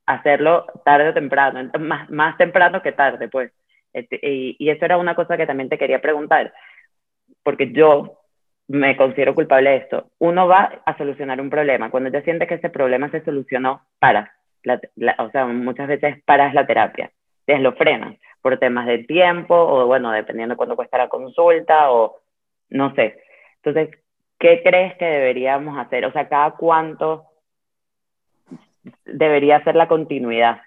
hacerlo 0.06 0.66
tarde 0.84 1.08
o 1.08 1.14
temprano, 1.14 1.70
más, 1.80 2.08
más 2.10 2.36
temprano 2.36 2.82
que 2.82 2.92
tarde, 2.92 3.28
pues. 3.28 3.52
Este, 3.92 4.18
y, 4.22 4.70
eso 4.70 4.84
era 4.84 4.96
una 4.96 5.14
cosa 5.14 5.36
que 5.36 5.46
también 5.46 5.68
te 5.68 5.78
quería 5.78 6.00
preguntar, 6.00 6.52
porque 7.42 7.72
yo 7.72 8.18
me 8.68 8.96
considero 8.96 9.34
culpable 9.34 9.70
de 9.70 9.76
esto. 9.76 10.10
Uno 10.18 10.46
va 10.48 10.82
a 10.86 10.96
solucionar 10.96 11.40
un 11.40 11.50
problema. 11.50 11.90
Cuando 11.90 12.10
ya 12.10 12.22
siente 12.22 12.46
que 12.46 12.54
ese 12.54 12.70
problema 12.70 13.10
se 13.10 13.24
solucionó, 13.24 13.82
para. 13.98 14.34
o 15.18 15.30
sea, 15.30 15.46
muchas 15.46 15.88
veces 15.88 16.22
paras 16.24 16.54
la 16.54 16.66
terapia. 16.66 17.10
Entonces 17.40 17.62
lo 17.62 17.72
frenas 17.72 18.16
por 18.40 18.58
temas 18.58 18.86
de 18.86 18.98
tiempo 19.04 19.54
o, 19.54 19.86
bueno, 19.86 20.10
dependiendo 20.12 20.54
de 20.54 20.56
cuánto 20.56 20.76
cuesta 20.76 20.98
la 20.98 21.08
consulta 21.08 21.90
o 21.92 22.20
no 22.70 22.94
sé. 22.94 23.20
Entonces, 23.62 23.96
¿qué 24.38 24.62
crees 24.62 24.96
que 24.96 25.04
deberíamos 25.04 25.78
hacer? 25.78 26.04
O 26.06 26.12
sea, 26.12 26.28
¿cada 26.28 26.52
cuánto 26.52 27.26
debería 29.04 29.62
ser 29.64 29.76
la 29.76 29.88
continuidad? 29.88 30.60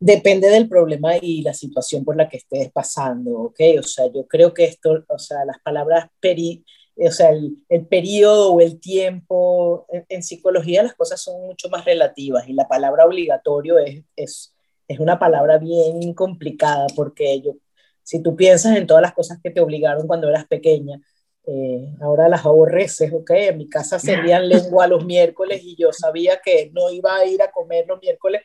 Depende 0.00 0.48
del 0.48 0.68
problema 0.68 1.16
y 1.16 1.42
la 1.42 1.54
situación 1.54 2.04
por 2.04 2.16
la 2.16 2.28
que 2.28 2.38
estés 2.38 2.70
pasando, 2.72 3.30
¿ok? 3.40 3.60
O 3.78 3.82
sea, 3.82 4.06
yo 4.12 4.26
creo 4.26 4.54
que 4.54 4.64
esto, 4.64 5.04
o 5.08 5.18
sea, 5.18 5.44
las 5.44 5.58
palabras 5.62 6.08
peri, 6.20 6.64
o 6.96 7.10
sea, 7.10 7.30
el, 7.30 7.86
periodo 7.86 8.52
o 8.52 8.60
el 8.60 8.80
tiempo, 8.80 9.86
en, 10.08 10.22
psicología 10.22 10.82
las 10.82 10.94
cosas 10.94 11.20
son 11.20 11.46
mucho 11.46 11.68
más 11.68 11.84
relativas 11.84 12.48
y 12.48 12.52
la 12.52 12.68
palabra 12.68 13.06
obligatorio 13.06 13.78
es, 13.78 14.04
es, 14.16 14.54
es 14.88 15.00
una 15.00 15.18
palabra 15.18 15.58
bien 15.58 16.14
complicada 16.14 16.86
porque 16.94 17.40
yo, 17.40 17.56
si 18.02 18.22
tú 18.22 18.36
piensas 18.36 18.76
en 18.76 18.86
todas 18.86 19.02
las 19.02 19.14
cosas 19.14 19.38
que 19.42 19.50
te 19.50 19.60
obligaron 19.60 20.06
cuando 20.06 20.28
eras 20.28 20.46
pequeña, 20.46 21.00
eh, 21.46 21.94
ahora 22.00 22.28
las 22.28 22.46
aborreces, 22.46 23.12
¿ok? 23.12 23.30
En 23.30 23.58
mi 23.58 23.68
casa 23.68 23.98
servían 23.98 24.48
lengua 24.48 24.86
los 24.86 25.04
miércoles 25.04 25.60
y 25.62 25.76
yo 25.76 25.92
sabía 25.92 26.40
que 26.42 26.70
no 26.72 26.90
iba 26.90 27.16
a 27.16 27.26
ir 27.26 27.42
a 27.42 27.50
comer 27.50 27.86
los 27.86 28.00
miércoles 28.00 28.42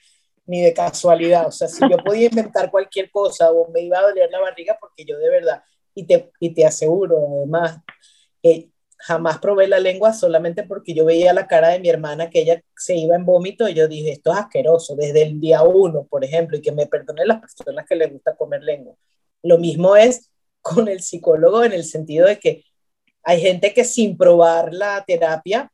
ni 0.50 0.62
de 0.62 0.74
casualidad. 0.74 1.48
O 1.48 1.52
sea, 1.52 1.68
si 1.68 1.80
yo 1.88 1.98
podía 1.98 2.28
inventar 2.32 2.72
cualquier 2.72 3.12
cosa 3.12 3.52
o 3.52 3.70
me 3.70 3.82
iba 3.82 4.00
a 4.00 4.02
doler 4.02 4.30
la 4.32 4.40
barriga, 4.40 4.78
porque 4.80 5.06
yo 5.06 5.18
de 5.20 5.30
verdad, 5.30 5.62
y 5.94 6.06
te, 6.06 6.32
y 6.40 6.54
te 6.54 6.66
aseguro 6.66 7.18
además, 7.38 7.78
que 8.42 8.72
jamás 8.98 9.38
probé 9.38 9.68
la 9.68 9.80
lengua 9.80 10.12
solamente 10.12 10.64
porque 10.64 10.94
yo 10.94 11.06
veía 11.06 11.34
la 11.34 11.48
cara 11.48 11.70
de 11.70 11.80
mi 11.80 11.88
hermana 11.88 12.30
que 12.30 12.42
ella 12.42 12.62
se 12.76 12.96
iba 12.96 13.16
en 13.16 13.26
vómito 13.26 13.70
y 13.70 13.76
yo 13.76 13.88
dije, 13.88 14.12
esto 14.12 14.32
es 14.32 14.40
asqueroso, 14.40 14.96
desde 14.96 15.22
el 15.22 15.40
día 15.40 15.62
uno, 15.64 16.06
por 16.10 16.26
ejemplo, 16.26 16.58
y 16.58 16.62
que 16.62 16.72
me 16.72 16.88
perdonen 16.88 17.28
las 17.28 17.40
personas 17.40 17.86
que 17.88 17.96
les 17.96 18.12
gusta 18.12 18.36
comer 18.36 18.64
lengua. 18.64 18.96
Lo 19.44 19.58
mismo 19.60 19.96
es 19.96 20.32
con 20.62 20.88
el 20.88 21.02
psicólogo 21.02 21.64
en 21.64 21.74
el 21.74 21.84
sentido 21.84 22.28
de 22.28 22.40
que 22.40 22.66
hay 23.24 23.40
gente 23.40 23.74
que 23.74 23.84
sin 23.84 24.18
probar 24.18 24.74
la 24.74 25.04
terapia 25.06 25.72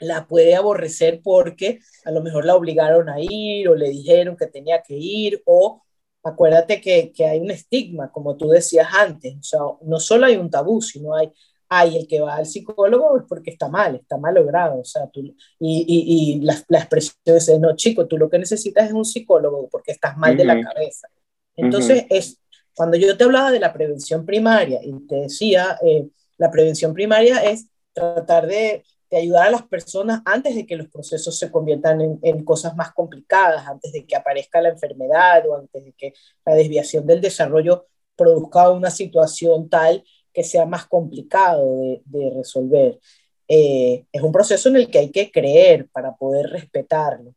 la 0.00 0.26
puede 0.26 0.54
aborrecer 0.54 1.20
porque 1.22 1.80
a 2.04 2.10
lo 2.10 2.22
mejor 2.22 2.44
la 2.44 2.56
obligaron 2.56 3.08
a 3.08 3.16
ir 3.20 3.68
o 3.68 3.74
le 3.74 3.90
dijeron 3.90 4.36
que 4.36 4.46
tenía 4.46 4.82
que 4.82 4.96
ir 4.96 5.42
o 5.46 5.82
acuérdate 6.22 6.80
que, 6.80 7.12
que, 7.12 7.26
hay 7.26 7.40
un 7.40 7.50
estigma, 7.50 8.10
como 8.12 8.36
tú 8.36 8.48
decías 8.48 8.88
antes, 8.92 9.36
o 9.36 9.42
sea, 9.42 9.60
no 9.82 10.00
solo 10.00 10.26
hay 10.26 10.36
un 10.36 10.50
tabú, 10.50 10.82
sino 10.82 11.14
hay, 11.14 11.32
hay 11.68 11.96
el 11.96 12.06
que 12.06 12.20
va 12.20 12.36
al 12.36 12.46
psicólogo 12.46 13.16
es 13.18 13.24
porque 13.28 13.50
está 13.50 13.68
mal, 13.68 13.96
está 13.96 14.18
mal 14.18 14.34
logrado, 14.34 14.80
o 14.80 14.84
sea, 14.84 15.08
tú, 15.08 15.20
y, 15.22 15.34
y, 15.58 15.84
y 15.88 16.40
la, 16.40 16.62
la, 16.68 16.80
expresión 16.80 17.16
es, 17.24 17.58
no, 17.58 17.74
chico, 17.76 18.06
tú 18.06 18.18
lo 18.18 18.28
que 18.28 18.38
necesitas 18.38 18.86
es 18.86 18.92
un 18.92 19.04
psicólogo 19.04 19.68
porque 19.70 19.92
estás 19.92 20.16
mal 20.16 20.36
de 20.36 20.44
la 20.44 20.60
cabeza. 20.60 21.08
Entonces, 21.56 22.04
es, 22.10 22.38
cuando 22.74 22.96
yo 22.96 23.16
te 23.16 23.24
hablaba 23.24 23.50
de 23.50 23.60
la 23.60 23.72
prevención 23.72 24.24
primaria 24.24 24.80
y 24.82 24.92
te 25.06 25.16
decía, 25.16 25.78
eh, 25.82 26.08
la 26.38 26.50
prevención 26.50 26.94
primaria 26.94 27.42
es 27.44 27.66
tratar 27.92 28.46
de 28.46 28.84
de 29.10 29.18
ayudar 29.18 29.48
a 29.48 29.50
las 29.50 29.62
personas 29.62 30.22
antes 30.24 30.54
de 30.54 30.66
que 30.66 30.76
los 30.76 30.88
procesos 30.88 31.36
se 31.38 31.50
conviertan 31.50 32.00
en, 32.00 32.18
en, 32.22 32.44
cosas 32.44 32.76
más 32.76 32.92
complicadas, 32.92 33.66
antes 33.66 33.92
de 33.92 34.06
que 34.06 34.16
aparezca 34.16 34.60
la 34.60 34.68
enfermedad 34.68 35.46
o 35.48 35.56
antes 35.56 35.84
de 35.84 35.92
que 35.92 36.14
la 36.46 36.54
desviación 36.54 37.06
del 37.06 37.20
desarrollo 37.20 37.86
produzca 38.16 38.70
una 38.70 38.90
situación 38.90 39.68
tal 39.68 40.04
que 40.32 40.44
sea 40.44 40.64
más 40.64 40.86
complicado 40.86 41.76
de, 41.76 42.02
de 42.04 42.30
resolver. 42.30 43.00
Eh, 43.48 44.04
es 44.12 44.22
un 44.22 44.30
proceso 44.30 44.68
en 44.68 44.76
el 44.76 44.88
que 44.88 44.98
hay 45.00 45.10
que 45.10 45.32
creer 45.32 45.88
para 45.88 46.14
poder 46.14 46.46
respetarlo. 46.50 47.34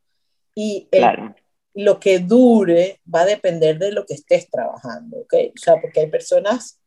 Y 0.53 0.87
claro. 0.91 1.33
lo 1.73 1.99
que 1.99 2.19
dure 2.19 2.99
va 3.13 3.21
a 3.21 3.25
depender 3.25 3.79
de 3.79 3.91
lo 3.91 4.05
que 4.05 4.13
estés 4.13 4.47
trabajando, 4.47 5.21
¿ok? 5.21 5.33
O 5.55 5.57
sea, 5.59 5.81
porque 5.81 6.01
hay 6.01 6.07
personas 6.11 6.79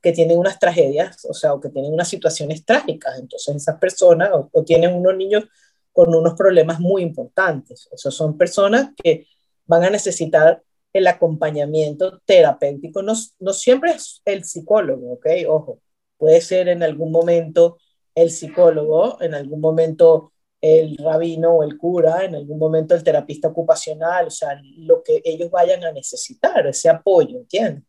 que 0.00 0.12
tienen 0.12 0.38
unas 0.38 0.58
tragedias, 0.58 1.24
o 1.28 1.34
sea, 1.34 1.54
o 1.54 1.60
que 1.60 1.68
tienen 1.68 1.92
unas 1.92 2.08
situaciones 2.08 2.64
trágicas. 2.64 3.18
Entonces 3.18 3.56
esas 3.56 3.78
personas 3.78 4.30
o, 4.32 4.64
tienen 4.64 4.94
unos 4.94 5.16
niños 5.16 5.44
con 5.92 6.14
unos 6.14 6.34
problemas 6.34 6.78
muy 6.80 7.02
importantes. 7.02 7.88
Esas 7.92 8.14
son 8.14 8.36
personas 8.36 8.90
que 9.02 9.26
van 9.66 9.84
a 9.84 9.90
necesitar 9.90 10.62
el 10.92 11.06
acompañamiento 11.06 12.20
terapéutico. 12.24 13.02
No, 13.02 13.14
no 13.40 13.52
siempre 13.52 13.92
es 13.92 14.22
el 14.24 14.44
psicólogo, 14.44 15.14
¿ok? 15.14 15.26
Ojo, 15.48 15.80
puede 16.16 16.40
ser 16.40 16.68
en 16.68 16.82
algún 16.82 17.10
momento 17.12 17.78
el 18.14 18.30
psicólogo, 18.30 19.20
en 19.20 19.34
algún 19.34 19.60
momento 19.60 20.32
el 20.60 20.96
rabino 20.96 21.52
o 21.52 21.62
el 21.62 21.76
cura, 21.76 22.24
en 22.24 22.34
algún 22.34 22.58
momento 22.58 22.94
el 22.94 23.04
terapista 23.04 23.48
ocupacional, 23.48 24.26
o 24.26 24.30
sea, 24.30 24.58
lo 24.78 25.02
que 25.02 25.20
ellos 25.24 25.50
vayan 25.50 25.84
a 25.84 25.92
necesitar, 25.92 26.66
ese 26.66 26.88
apoyo, 26.88 27.38
¿entiendes? 27.38 27.84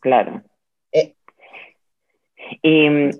Claro. 0.00 0.42
Eh. 0.90 1.14
Y, 2.62 3.10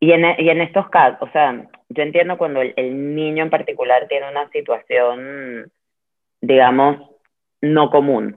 y, 0.00 0.12
en, 0.12 0.24
y, 0.38 0.48
en, 0.48 0.60
estos 0.60 0.88
casos, 0.88 1.28
o 1.28 1.32
sea, 1.32 1.66
yo 1.88 2.02
entiendo 2.02 2.38
cuando 2.38 2.60
el, 2.62 3.14
niño 3.14 3.44
en 3.44 3.50
particular 3.50 4.06
tiene 4.08 4.28
una 4.30 4.48
situación, 4.50 5.70
digamos, 6.40 7.10
no 7.60 7.90
común. 7.90 8.36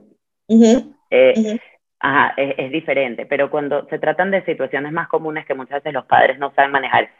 Eh, 1.10 1.58
ajá, 2.00 2.34
es, 2.36 2.54
es, 2.58 2.70
diferente, 2.70 3.26
pero 3.26 3.50
cuando 3.50 3.86
se 3.88 3.98
tratan 3.98 4.30
de 4.30 4.44
situaciones 4.44 4.92
más 4.92 5.08
comunes 5.08 5.46
que 5.46 5.54
muchas 5.54 5.82
veces 5.82 5.92
los 5.92 6.06
padres 6.06 6.38
no 6.38 6.52
saben 6.54 6.70
manejar, 6.70 7.10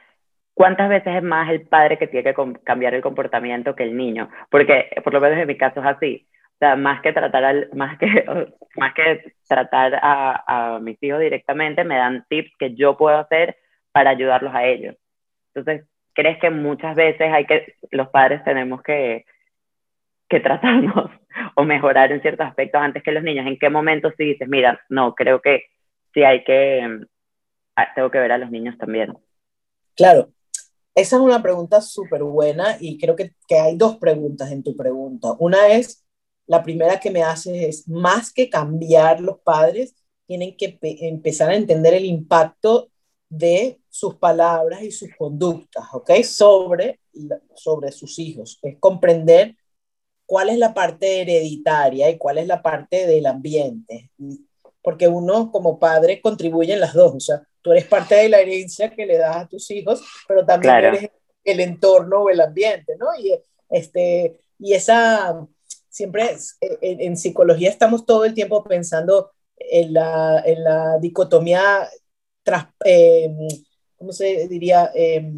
¿cuántas 0.55 0.89
veces 0.89 1.17
es 1.17 1.23
más 1.23 1.51
el 1.51 1.63
padre 1.63 1.99
que 1.99 2.07
tiene 2.07 2.35
que 2.35 2.53
cambiar 2.65 2.95
el 2.95 3.03
comportamiento 3.03 3.75
que 3.75 3.85
el 3.85 3.97
niño? 3.97 4.29
Porque 4.51 4.91
por 5.05 5.13
lo 5.13 5.21
menos 5.21 5.39
en 5.39 5.47
mi 5.47 5.57
caso 5.57 5.81
es 5.81 5.87
así. 5.87 6.27
Sea, 6.59 6.77
más 6.77 7.00
que 7.03 7.12
tratar, 7.12 7.45
al, 7.45 7.71
más 7.75 7.99
que, 7.99 8.07
más 8.77 8.95
que 8.95 9.35
tratar 9.47 9.95
a, 10.03 10.75
a 10.75 10.81
mis 10.81 11.00
hijos 11.03 11.21
directamente, 11.21 11.85
me 11.85 11.97
dan 11.97 12.25
tips 12.29 12.50
que 12.59 12.75
yo 12.75 12.97
puedo 12.97 13.17
hacer 13.17 13.57
para 13.93 14.11
ayudarlos 14.11 14.55
a 14.55 14.65
ellos. 14.65 14.97
Entonces, 15.55 15.88
¿crees 16.19 16.38
que 16.41 16.50
muchas 16.50 16.97
veces 16.97 17.33
hay 17.33 17.47
que, 17.47 17.75
los 17.93 18.09
padres 18.09 18.43
tenemos 18.45 18.83
que, 18.83 19.25
que 20.29 20.41
tratarnos 20.41 21.11
o 21.55 21.65
mejorar 21.65 22.11
en 22.12 22.21
ciertos 22.21 22.47
aspectos 22.47 22.81
antes 22.81 23.03
que 23.03 23.12
los 23.12 23.23
niños? 23.23 23.47
¿En 23.47 23.59
qué 23.59 23.71
momento 23.71 24.11
si 24.17 24.25
dices, 24.25 24.49
mira, 24.49 24.81
no, 24.88 25.15
creo 25.15 25.41
que 25.41 25.67
sí 26.12 26.25
hay 26.25 26.43
que, 26.45 27.07
ah, 27.77 27.88
tengo 27.95 28.11
que 28.11 28.19
ver 28.19 28.33
a 28.33 28.38
los 28.38 28.50
niños 28.50 28.77
también? 28.79 29.17
Claro, 29.97 30.31
esa 30.95 31.17
es 31.17 31.23
una 31.23 31.41
pregunta 31.41 31.81
súper 31.81 32.25
buena 32.25 32.77
y 32.81 32.99
creo 32.99 33.15
que, 33.15 33.31
que, 33.47 33.59
hay 33.59 33.77
dos 33.77 33.99
preguntas 33.99 34.50
en 34.50 34.65
tu 34.65 34.77
pregunta. 34.77 35.29
Una 35.38 35.69
es, 35.69 36.05
la 36.49 36.62
primera 36.62 36.99
que 36.99 37.11
me 37.11 37.23
haces 37.23 37.62
es, 37.62 37.88
más 37.88 38.33
que 38.33 38.49
cambiar 38.50 39.21
los 39.21 39.38
padres, 39.40 39.95
tienen 40.26 40.57
que 40.57 40.78
empezar 40.83 41.50
a 41.50 41.57
entender 41.57 41.95
el 41.95 42.05
impacto 42.05 42.90
de 43.28 43.81
sus 43.88 44.17
palabras 44.17 44.83
y 44.83 44.90
sus 44.90 45.11
conductas, 45.17 45.85
¿ok? 45.93 46.11
Sobre, 46.25 47.00
sobre 47.55 47.93
sus 47.93 48.19
hijos. 48.19 48.59
Es 48.62 48.78
comprender 48.78 49.57
cuál 50.25 50.49
es 50.49 50.59
la 50.59 50.73
parte 50.73 51.21
hereditaria 51.21 52.11
y 52.11 52.19
cuál 52.19 52.38
es 52.38 52.47
la 52.47 52.62
parte 52.62 53.07
del 53.07 53.26
ambiente. 53.26 54.11
Porque 54.83 55.07
uno 55.07 55.52
como 55.52 55.78
padre 55.78 56.21
contribuye 56.21 56.73
en 56.73 56.81
las 56.81 56.95
dos. 56.95 57.14
O 57.14 57.21
sea, 57.21 57.43
tú 57.61 57.73
eres 57.73 57.87
parte 57.87 58.14
de 58.14 58.28
la 58.31 58.40
herencia 58.40 58.90
que 58.90 59.05
le 59.05 59.19
das 59.19 59.37
a 59.37 59.49
tus 59.49 59.71
hijos, 59.71 60.02
pero 60.26 60.47
también 60.47 60.75
eres 60.76 61.11
el 61.45 61.61
entorno 61.61 62.23
o 62.23 62.31
el 62.31 62.40
ambiente, 62.40 62.97
¿no? 62.99 63.07
Y, 63.19 63.35
este, 63.71 64.40
y 64.59 64.73
esa, 64.73 65.47
siempre 65.88 66.37
en, 66.61 67.00
en, 67.00 67.16
psicología 67.16 67.71
estamos 67.71 68.07
todo 68.07 68.25
el 68.25 68.35
tiempo 68.35 68.64
pensando 68.64 69.33
en 69.57 69.92
la, 69.92 70.42
en 70.45 70.64
la 70.64 70.99
dicotomía, 70.99 71.88
tras, 72.42 72.66
eh, 72.85 73.30
¿cómo 73.97 74.12
se 74.12 74.49
diría? 74.49 74.90
Eh, 74.95 75.30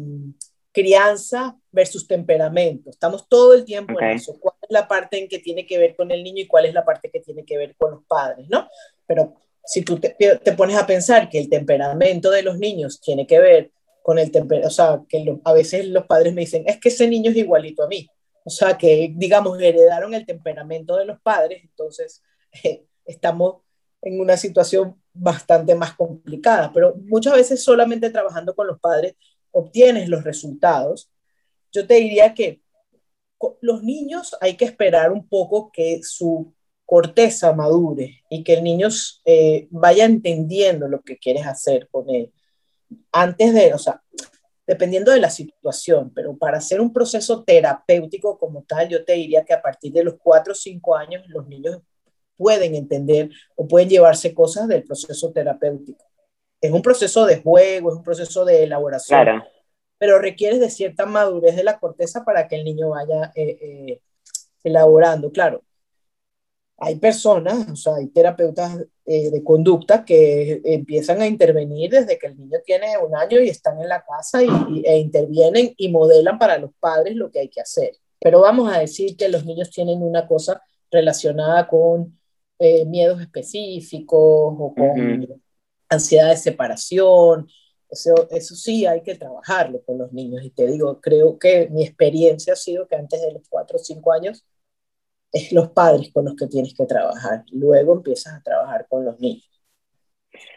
crianza 0.71 1.57
versus 1.71 2.07
temperamento. 2.07 2.89
Estamos 2.89 3.27
todo 3.27 3.53
el 3.53 3.65
tiempo 3.65 3.99
en 3.99 4.11
eso. 4.11 4.37
¿Cuál 4.39 4.55
es 4.61 4.69
la 4.69 4.87
parte 4.87 5.17
en 5.17 5.27
que 5.27 5.39
tiene 5.39 5.65
que 5.65 5.77
ver 5.77 5.95
con 5.95 6.11
el 6.11 6.23
niño 6.23 6.43
y 6.43 6.47
cuál 6.47 6.65
es 6.65 6.73
la 6.73 6.85
parte 6.85 7.09
que 7.09 7.19
tiene 7.19 7.43
que 7.43 7.57
ver 7.57 7.75
con 7.75 7.91
los 7.91 8.03
padres, 8.05 8.47
¿no? 8.49 8.69
Pero 9.05 9.35
si 9.65 9.81
tú 9.81 9.99
te, 9.99 10.15
pones 10.55 10.77
a 10.77 10.87
pensar 10.87 11.29
que 11.29 11.39
el 11.39 11.49
temperamento 11.49 12.31
de 12.31 12.43
los 12.43 12.57
niños 12.57 13.01
tiene 13.01 13.27
que 13.27 13.39
ver 13.39 13.71
con 14.01 14.17
el 14.17 14.31
temperamento, 14.31 14.69
o 14.69 14.71
sea, 14.71 15.01
que 15.07 15.23
a 15.43 15.53
veces 15.53 15.87
los 15.87 16.05
padres 16.05 16.33
me 16.33 16.41
dicen, 16.41 16.63
es 16.65 16.79
que 16.79 16.89
ese 16.89 17.07
niño 17.07 17.31
es 17.31 17.37
igualito 17.37 17.83
a 17.83 17.87
mí. 17.87 18.09
O 18.43 18.49
sea, 18.49 18.77
que 18.77 19.13
digamos, 19.15 19.59
heredaron 19.59 20.13
el 20.13 20.25
temperamento 20.25 20.95
de 20.95 21.05
los 21.05 21.19
padres, 21.21 21.61
entonces 21.63 22.21
estamos 23.05 23.61
en 24.01 24.19
una 24.19 24.37
situación 24.37 24.99
bastante 25.13 25.75
más 25.75 25.93
complicada, 25.93 26.71
pero 26.73 26.95
muchas 27.05 27.33
veces 27.33 27.63
solamente 27.63 28.09
trabajando 28.09 28.55
con 28.55 28.67
los 28.67 28.79
padres 28.79 29.15
obtienes 29.51 30.09
los 30.09 30.23
resultados. 30.23 31.11
Yo 31.71 31.85
te 31.85 31.95
diría 31.95 32.33
que 32.33 32.61
los 33.61 33.83
niños 33.83 34.35
hay 34.39 34.55
que 34.55 34.65
esperar 34.65 35.11
un 35.11 35.27
poco 35.27 35.71
que 35.71 36.01
su 36.03 36.53
corteza 36.85 37.53
madure 37.53 38.21
y 38.29 38.43
que 38.43 38.53
el 38.53 38.63
niño 38.63 38.89
eh, 39.25 39.67
vaya 39.71 40.05
entendiendo 40.05 40.87
lo 40.87 41.01
que 41.01 41.17
quieres 41.17 41.45
hacer 41.47 41.87
con 41.89 42.09
él. 42.09 42.33
Antes 43.11 43.53
de, 43.53 43.73
o 43.73 43.77
sea, 43.77 44.01
dependiendo 44.65 45.11
de 45.11 45.19
la 45.19 45.29
situación, 45.29 46.11
pero 46.13 46.37
para 46.37 46.57
hacer 46.57 46.79
un 46.79 46.93
proceso 46.93 47.43
terapéutico 47.43 48.37
como 48.37 48.63
tal, 48.63 48.87
yo 48.89 49.03
te 49.03 49.13
diría 49.13 49.43
que 49.43 49.53
a 49.53 49.61
partir 49.61 49.91
de 49.91 50.03
los 50.03 50.15
4 50.21 50.53
o 50.53 50.55
5 50.55 50.95
años 50.95 51.23
los 51.27 51.47
niños 51.47 51.81
pueden 52.37 52.75
entender 52.75 53.29
o 53.55 53.67
pueden 53.67 53.89
llevarse 53.89 54.33
cosas 54.33 54.67
del 54.67 54.83
proceso 54.83 55.31
terapéutico. 55.31 56.03
Es 56.59 56.71
un 56.71 56.81
proceso 56.81 57.25
de 57.25 57.41
juego, 57.41 57.91
es 57.91 57.97
un 57.97 58.03
proceso 58.03 58.45
de 58.45 58.63
elaboración, 58.63 59.43
pero 59.97 60.19
requiere 60.19 60.59
de 60.59 60.69
cierta 60.69 61.05
madurez 61.05 61.55
de 61.55 61.63
la 61.63 61.79
corteza 61.79 62.23
para 62.23 62.47
que 62.47 62.55
el 62.55 62.63
niño 62.63 62.89
vaya 62.89 63.31
eh, 63.35 63.57
eh, 63.61 64.01
elaborando. 64.63 65.31
Claro, 65.31 65.63
hay 66.83 66.95
personas, 66.95 67.69
o 67.69 67.75
sea, 67.75 67.95
hay 67.97 68.07
terapeutas 68.07 68.75
eh, 69.05 69.29
de 69.29 69.43
conducta 69.43 70.03
que 70.03 70.61
empiezan 70.65 71.21
a 71.21 71.27
intervenir 71.27 71.91
desde 71.91 72.17
que 72.17 72.25
el 72.25 72.35
niño 72.35 72.57
tiene 72.65 72.97
un 72.97 73.15
año 73.15 73.39
y 73.39 73.49
están 73.49 73.79
en 73.79 73.87
la 73.87 74.03
casa 74.03 74.41
y, 74.41 74.83
e 74.83 74.97
intervienen 74.97 75.75
y 75.77 75.89
modelan 75.89 76.39
para 76.39 76.57
los 76.57 76.71
padres 76.79 77.15
lo 77.15 77.29
que 77.29 77.39
hay 77.39 77.49
que 77.49 77.61
hacer. 77.61 77.91
Pero 78.19 78.41
vamos 78.41 78.73
a 78.73 78.79
decir 78.79 79.15
que 79.15 79.29
los 79.29 79.45
niños 79.45 79.69
tienen 79.69 80.01
una 80.01 80.27
cosa 80.27 80.59
relacionada 80.89 81.67
con 81.67 82.19
eh, 82.57 82.83
miedos 82.85 83.21
específicos 83.21 84.55
o 84.57 84.73
con 84.75 85.27
ansiedad 85.87 86.29
de 86.31 86.37
separación. 86.37 87.47
Eso, 87.91 88.27
eso 88.31 88.55
sí 88.55 88.87
hay 88.87 89.03
que 89.03 89.13
trabajarlo 89.13 89.83
con 89.83 89.99
los 89.99 90.11
niños. 90.13 90.43
Y 90.43 90.49
te 90.49 90.65
digo, 90.65 90.99
creo 90.99 91.37
que 91.37 91.69
mi 91.69 91.83
experiencia 91.83 92.53
ha 92.53 92.55
sido 92.55 92.87
que 92.87 92.95
antes 92.95 93.21
de 93.21 93.33
los 93.33 93.43
cuatro 93.47 93.77
o 93.77 93.79
cinco 93.79 94.11
años 94.11 94.43
es 95.31 95.51
los 95.51 95.69
padres 95.69 96.11
con 96.13 96.25
los 96.25 96.35
que 96.35 96.47
tienes 96.47 96.75
que 96.75 96.85
trabajar. 96.85 97.43
Luego 97.51 97.95
empiezas 97.95 98.33
a 98.33 98.43
trabajar 98.43 98.85
con 98.89 99.05
los 99.05 99.19
niños. 99.19 99.47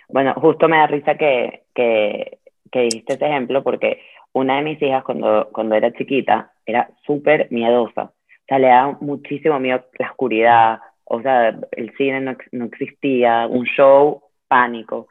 Bueno, 0.08 0.34
justo 0.36 0.68
me 0.68 0.78
da 0.78 0.86
risa 0.86 1.16
que, 1.16 1.64
que, 1.74 2.38
que 2.70 2.80
diste 2.82 3.14
este 3.14 3.26
ejemplo 3.26 3.62
porque 3.62 4.00
una 4.32 4.56
de 4.56 4.62
mis 4.62 4.82
hijas 4.82 5.04
cuando, 5.04 5.48
cuando 5.52 5.74
era 5.74 5.92
chiquita 5.92 6.52
era 6.66 6.90
súper 7.06 7.48
miedosa. 7.50 8.04
O 8.04 8.46
sea, 8.46 8.58
le 8.58 8.68
daba 8.68 8.98
muchísimo 9.00 9.58
miedo 9.58 9.84
la 9.98 10.10
oscuridad, 10.10 10.78
o 11.04 11.22
sea, 11.22 11.58
el 11.72 11.96
cine 11.96 12.20
no, 12.20 12.36
no 12.52 12.64
existía, 12.66 13.46
un 13.46 13.64
show, 13.64 14.22
pánico. 14.48 15.08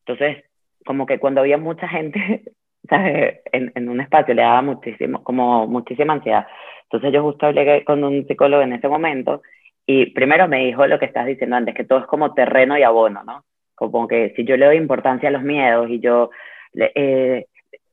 Entonces, 0.00 0.44
como 0.84 1.06
que 1.06 1.18
cuando 1.18 1.40
había 1.40 1.56
mucha 1.56 1.88
gente 1.88 2.52
¿sabes? 2.88 3.40
En, 3.52 3.72
en, 3.74 3.88
un 3.88 4.00
espacio 4.00 4.34
le 4.34 4.42
daba 4.42 4.62
muchísimo, 4.62 5.22
como 5.24 5.66
muchísima 5.66 6.14
ansiedad. 6.14 6.46
Entonces 6.84 7.12
yo 7.12 7.22
justo 7.22 7.46
hablé 7.46 7.84
con 7.84 8.04
un 8.04 8.26
psicólogo 8.26 8.62
en 8.62 8.72
ese 8.74 8.88
momento 8.88 9.42
y 9.86 10.06
primero 10.06 10.48
me 10.48 10.64
dijo 10.64 10.86
lo 10.86 10.98
que 10.98 11.06
estás 11.06 11.26
diciendo 11.26 11.56
antes, 11.56 11.74
que 11.74 11.84
todo 11.84 11.98
es 12.00 12.06
como 12.06 12.34
terreno 12.34 12.78
y 12.78 12.82
abono, 12.82 13.22
¿no? 13.24 13.44
Como 13.74 14.08
que 14.08 14.32
si 14.36 14.44
yo 14.44 14.56
le 14.56 14.66
doy 14.66 14.76
importancia 14.76 15.28
a 15.28 15.32
los 15.32 15.42
miedos 15.42 15.90
y 15.90 16.00
yo, 16.00 16.30
eh, 16.74 17.46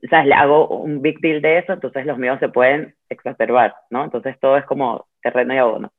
¿sabes? 0.10 0.28
Le 0.28 0.36
hago 0.36 0.68
un 0.70 1.02
big 1.02 1.20
deal 1.20 1.42
de 1.42 1.60
eso, 1.60 1.74
entonces 1.74 2.06
los 2.06 2.18
miedos 2.18 2.40
se 2.40 2.50
pueden 2.50 2.96
exacerbar, 3.10 3.76
¿no? 3.90 4.04
Entonces 4.04 4.40
todo 4.40 4.58
es 4.58 4.66
como 4.66 5.08
terreno 5.22 5.54
y 5.54 5.58
abono. 5.58 5.92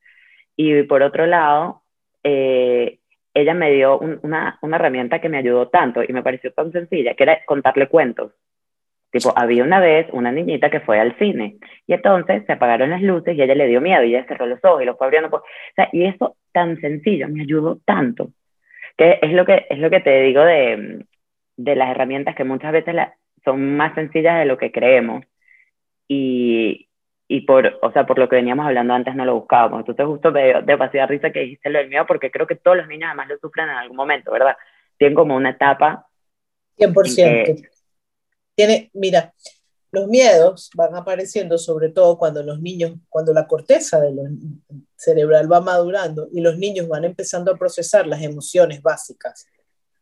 Y 0.57 0.83
por 0.85 1.03
otro 1.03 1.27
lado, 1.27 1.83
eh, 2.23 2.99
ella 3.35 3.55
me 3.55 3.73
dio 3.73 3.99
una, 3.99 4.59
una 4.63 4.77
herramienta 4.77 5.21
que 5.21 5.29
me 5.29 5.39
ayudó 5.39 5.69
tanto 5.69 6.03
y 6.03 6.13
me 6.13 6.23
pareció 6.23 6.53
tan 6.53 6.73
sencilla, 6.73 7.15
que 7.15 7.25
era 7.25 7.45
contarle 7.47 7.89
cuentos. 7.89 8.33
Tipo, 9.13 9.35
había 9.37 9.63
una 9.63 9.79
vez 9.79 10.07
una 10.13 10.33
niñita 10.33 10.71
que 10.71 10.81
fue 10.81 10.99
al 10.99 11.17
cine 11.19 11.59
y 11.87 11.93
entonces 11.93 12.45
se 12.47 12.53
apagaron 12.53 12.89
las 12.89 13.03
luces 13.03 13.37
y 13.37 13.43
ella 13.43 13.55
le 13.55 13.67
dio 13.67 13.83
miedo 13.83 14.03
y 14.03 14.15
ella 14.15 14.25
cerró 14.27 14.47
los 14.47 14.59
ojos 14.65 14.83
y 14.83 14.87
los 14.87 14.97
fue 14.97 15.07
abriendo. 15.07 15.29
O 15.37 15.43
sea, 15.77 15.91
y 15.93 16.07
eso 16.07 16.37
tan 16.51 16.81
sencillo 16.81 17.29
me 17.29 17.43
ayudó 17.43 17.79
tanto. 17.85 18.31
Que 18.97 19.19
es 19.21 19.33
lo 19.33 19.45
que, 19.45 19.67
es 19.69 19.79
lo 19.79 19.91
que 19.91 20.01
te 20.01 20.23
digo 20.23 20.43
de, 20.43 21.05
de 21.59 21.77
las 21.77 21.91
herramientas 21.91 22.35
que 22.35 22.45
muchas 22.45 22.73
veces 22.73 22.95
la, 22.95 23.15
son 23.45 23.77
más 23.77 23.95
sencillas 23.95 24.39
de 24.39 24.47
lo 24.47 24.57
que 24.57 24.73
creemos. 24.73 25.25
Y, 26.09 26.89
y 27.29 27.43
por, 27.43 27.79
o 27.83 27.93
sea, 27.93 28.07
por 28.07 28.19
lo 28.19 28.31
que 28.31 28.37
veníamos 28.37 28.65
hablando 28.65 28.95
antes 28.95 29.15
no 29.15 29.27
lo 29.27 29.35
buscábamos. 29.35 29.81
Entonces 29.81 30.07
justo 30.07 30.33
me 30.33 30.47
dio 30.47 30.63
demasiada 30.63 31.07
risa 31.07 31.33
que 31.33 31.41
dijiste 31.41 31.69
lo 31.69 31.81
del 31.81 31.89
miedo 31.91 32.07
porque 32.07 32.31
creo 32.31 32.47
que 32.47 32.57
todos 32.57 32.79
los 32.79 32.89
niños 32.89 33.09
además 33.09 33.29
lo 33.29 33.37
sufren 33.39 33.69
en 33.69 33.77
algún 33.77 33.97
momento, 33.97 34.33
¿verdad? 34.33 34.57
Tienen 34.97 35.15
como 35.15 35.37
una 35.37 35.51
etapa. 35.51 36.07
100%. 36.79 37.69
Tiene, 38.55 38.91
mira, 38.95 39.35
los 39.91 40.09
miedos 40.09 40.71
van 40.75 40.95
apareciendo 40.95 41.59
sobre 41.59 41.91
todo 41.91 42.19
cuando 42.19 42.43
los 42.43 42.61
niños, 42.61 42.95
cuando 43.09 43.33
la 43.33 43.47
corteza 43.47 44.01
de 44.01 44.13
los, 44.13 44.27
cerebral 44.97 45.51
va 45.51 45.61
madurando 45.61 46.29
y 46.33 46.41
los 46.41 46.57
niños 46.59 46.89
van 46.89 47.05
empezando 47.05 47.53
a 47.53 47.57
procesar 47.57 48.07
las 48.07 48.23
emociones 48.23 48.83
básicas. 48.83 49.47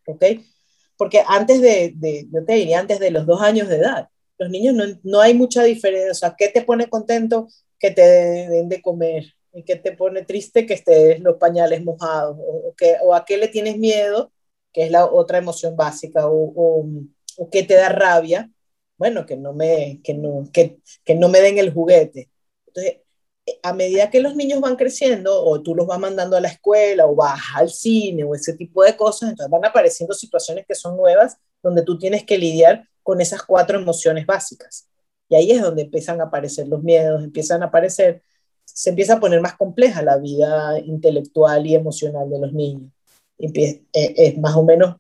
¿Ok? 0.07 0.25
Porque 0.97 1.23
antes 1.27 1.61
de, 1.61 1.93
de 1.97 2.29
yo 2.31 2.45
te 2.45 2.55
diría, 2.55 2.79
antes 2.79 2.99
de 3.01 3.11
los 3.11 3.27
dos 3.27 3.41
años 3.41 3.69
de 3.69 3.77
edad, 3.77 4.09
los 4.41 4.49
niños 4.49 4.75
no, 4.75 4.85
no 5.03 5.21
hay 5.21 5.35
mucha 5.35 5.63
diferencia. 5.63 6.13
O 6.13 6.15
sea, 6.15 6.35
¿qué 6.37 6.49
te 6.49 6.63
pone 6.63 6.89
contento? 6.89 7.49
Que 7.79 7.91
te 7.91 8.03
den 8.03 8.69
de 8.69 8.81
comer. 8.81 9.25
¿Y 9.53 9.65
qué 9.65 9.77
te 9.77 9.93
pone 9.93 10.25
triste? 10.25 10.67
Que 10.67 10.75
estés 10.75 11.21
los 11.21 11.37
pañales 11.37 11.85
mojados. 11.85 12.37
O, 12.41 12.75
que, 12.77 12.97
o 13.03 13.15
a 13.15 13.25
qué 13.25 13.37
le 13.37 13.49
tienes 13.49 13.77
miedo, 13.77 14.33
que 14.73 14.85
es 14.85 14.91
la 14.91 15.05
otra 15.05 15.39
emoción 15.39 15.77
básica. 15.77 16.27
O, 16.27 16.53
o, 16.57 16.89
o 17.41 17.51
qué 17.51 17.63
te 17.63 17.75
da 17.75 17.89
rabia 17.89 18.51
bueno, 19.01 19.25
que 19.25 19.35
no 19.35 19.55
me, 19.55 20.03
que 20.05 20.13
no, 20.13 20.45
que, 20.53 20.77
que 21.07 21.15
no 21.15 21.31
me 21.31 21.41
den 21.41 21.57
el 21.57 21.73
juguete. 21.73 22.29
Entonces, 22.67 22.99
eh, 23.47 23.59
a 23.63 23.73
medida 23.73 24.11
que 24.11 24.21
los 24.21 24.37
niños 24.37 24.61
van 24.61 24.77
creciendo, 24.77 25.43
o 25.43 25.63
tú 25.63 25.75
los 25.75 25.87
vas 25.87 25.99
mandando 25.99 26.37
a 26.37 26.41
la 26.43 26.49
escuela, 26.49 27.07
o 27.07 27.15
vas 27.15 27.41
al 27.55 27.71
cine, 27.71 28.25
o 28.25 28.35
ese 28.35 28.53
tipo 28.53 28.85
de 28.85 28.95
cosas, 28.99 29.31
entonces 29.31 29.51
van 29.51 29.65
apareciendo 29.65 30.13
situaciones 30.13 30.67
que 30.69 30.75
son 30.75 30.99
nuevas, 30.99 31.39
donde 31.63 31.83
tú 31.83 31.99
tienes 31.99 32.25
que 32.25 32.37
lidiar 32.37 32.87
con 33.03 33.23
esas 33.23 33.43
cuatro 33.43 33.81
emociones 33.81 34.27
básicas. 34.27 34.87
Y 35.31 35.35
ahí 35.35 35.51
es 35.51 35.63
donde 35.63 35.85
empiezan 35.85 36.21
a 36.21 36.25
aparecer 36.25 36.69
los 36.69 36.83
miedos, 36.83 37.25
empiezan 37.25 37.63
a 37.63 37.67
aparecer, 37.67 38.23
se 38.67 38.91
empieza 38.91 39.15
a 39.15 39.21
poner 39.21 39.41
más 39.41 39.57
compleja 39.57 40.03
la 40.03 40.19
vida 40.19 40.79
intelectual 40.79 41.67
y 41.67 41.75
emocional 41.75 42.29
de 42.29 42.39
los 42.39 42.53
niños. 42.53 42.93
Eh, 43.39 43.81
es 43.95 44.37
más 44.37 44.55
o 44.57 44.63
menos. 44.63 44.97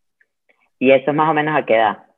¿Y 0.78 0.90
eso 0.90 1.11
es 1.11 1.14
más 1.14 1.30
o 1.30 1.35
menos 1.35 1.54
a 1.54 1.66
qué 1.66 1.75
edad? 1.75 2.10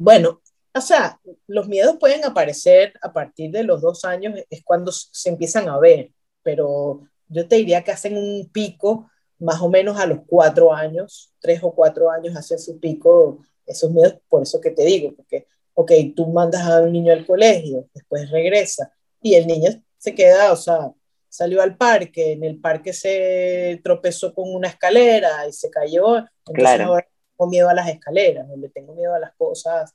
Bueno, 0.00 0.40
o 0.74 0.80
sea, 0.80 1.20
los 1.46 1.68
miedos 1.68 1.98
pueden 2.00 2.24
aparecer 2.24 2.94
a 3.02 3.12
partir 3.12 3.50
de 3.50 3.64
los 3.64 3.82
dos 3.82 4.06
años, 4.06 4.32
es 4.48 4.64
cuando 4.64 4.92
se 4.92 5.28
empiezan 5.28 5.68
a 5.68 5.78
ver, 5.78 6.10
pero 6.42 7.02
yo 7.28 7.46
te 7.46 7.56
diría 7.56 7.84
que 7.84 7.90
hacen 7.90 8.16
un 8.16 8.48
pico 8.50 9.10
más 9.38 9.60
o 9.60 9.68
menos 9.68 9.98
a 9.98 10.06
los 10.06 10.20
cuatro 10.26 10.72
años, 10.72 11.34
tres 11.38 11.60
o 11.62 11.74
cuatro 11.74 12.10
años 12.10 12.34
hacen 12.34 12.58
su 12.58 12.80
pico 12.80 13.44
esos 13.66 13.90
miedos, 13.90 14.14
por 14.26 14.42
eso 14.42 14.58
que 14.58 14.70
te 14.70 14.86
digo, 14.86 15.14
porque, 15.14 15.46
ok, 15.74 15.92
tú 16.16 16.28
mandas 16.28 16.62
a 16.62 16.80
un 16.80 16.92
niño 16.92 17.12
al 17.12 17.26
colegio, 17.26 17.86
después 17.92 18.30
regresa 18.30 18.90
y 19.20 19.34
el 19.34 19.46
niño 19.46 19.70
se 19.98 20.14
queda, 20.14 20.50
o 20.50 20.56
sea, 20.56 20.92
salió 21.28 21.60
al 21.60 21.76
parque, 21.76 22.32
en 22.32 22.42
el 22.42 22.58
parque 22.58 22.94
se 22.94 23.78
tropezó 23.84 24.32
con 24.32 24.50
una 24.54 24.68
escalera 24.68 25.46
y 25.46 25.52
se 25.52 25.68
cayó, 25.68 26.16
entonces 26.16 26.54
claro. 26.54 26.84
ahora 26.84 27.09
tengo 27.40 27.50
miedo 27.50 27.68
a 27.70 27.74
las 27.74 27.88
escaleras, 27.88 28.46
le 28.54 28.68
tengo 28.68 28.94
miedo 28.94 29.14
a 29.14 29.18
las 29.18 29.34
cosas 29.34 29.94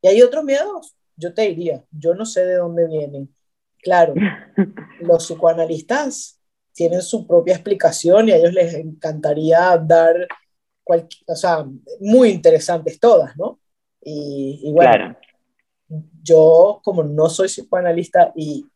y 0.00 0.08
hay 0.08 0.22
otros 0.22 0.44
miedos, 0.44 0.94
yo 1.16 1.34
te 1.34 1.42
diría, 1.42 1.84
yo 1.90 2.14
no 2.14 2.24
sé 2.24 2.44
de 2.44 2.56
dónde 2.56 2.86
vienen. 2.86 3.34
Claro, 3.78 4.14
los 5.00 5.26
psicoanalistas 5.26 6.40
tienen 6.72 7.02
su 7.02 7.26
propia 7.26 7.54
explicación 7.54 8.28
y 8.28 8.32
a 8.32 8.36
ellos 8.36 8.52
les 8.52 8.74
encantaría 8.74 9.76
dar, 9.76 10.28
o 11.26 11.34
sea, 11.34 11.66
muy 12.00 12.30
interesantes 12.30 13.00
todas, 13.00 13.36
¿no? 13.36 13.58
Y, 14.00 14.72
bueno, 14.72 14.90
claro. 14.90 15.16
yo 16.22 16.80
como 16.82 17.04
no 17.04 17.28
soy 17.28 17.48
psicoanalista 17.48 18.32
y 18.34 18.66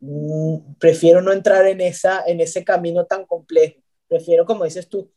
mm, 0.00 0.74
prefiero 0.78 1.22
no 1.22 1.32
entrar 1.32 1.66
en, 1.66 1.80
esa, 1.80 2.22
en 2.26 2.40
ese 2.40 2.64
camino 2.64 3.04
tan 3.04 3.26
complejo, 3.26 3.80
prefiero, 4.08 4.44
como 4.44 4.64
dices 4.64 4.88
tú, 4.88 5.10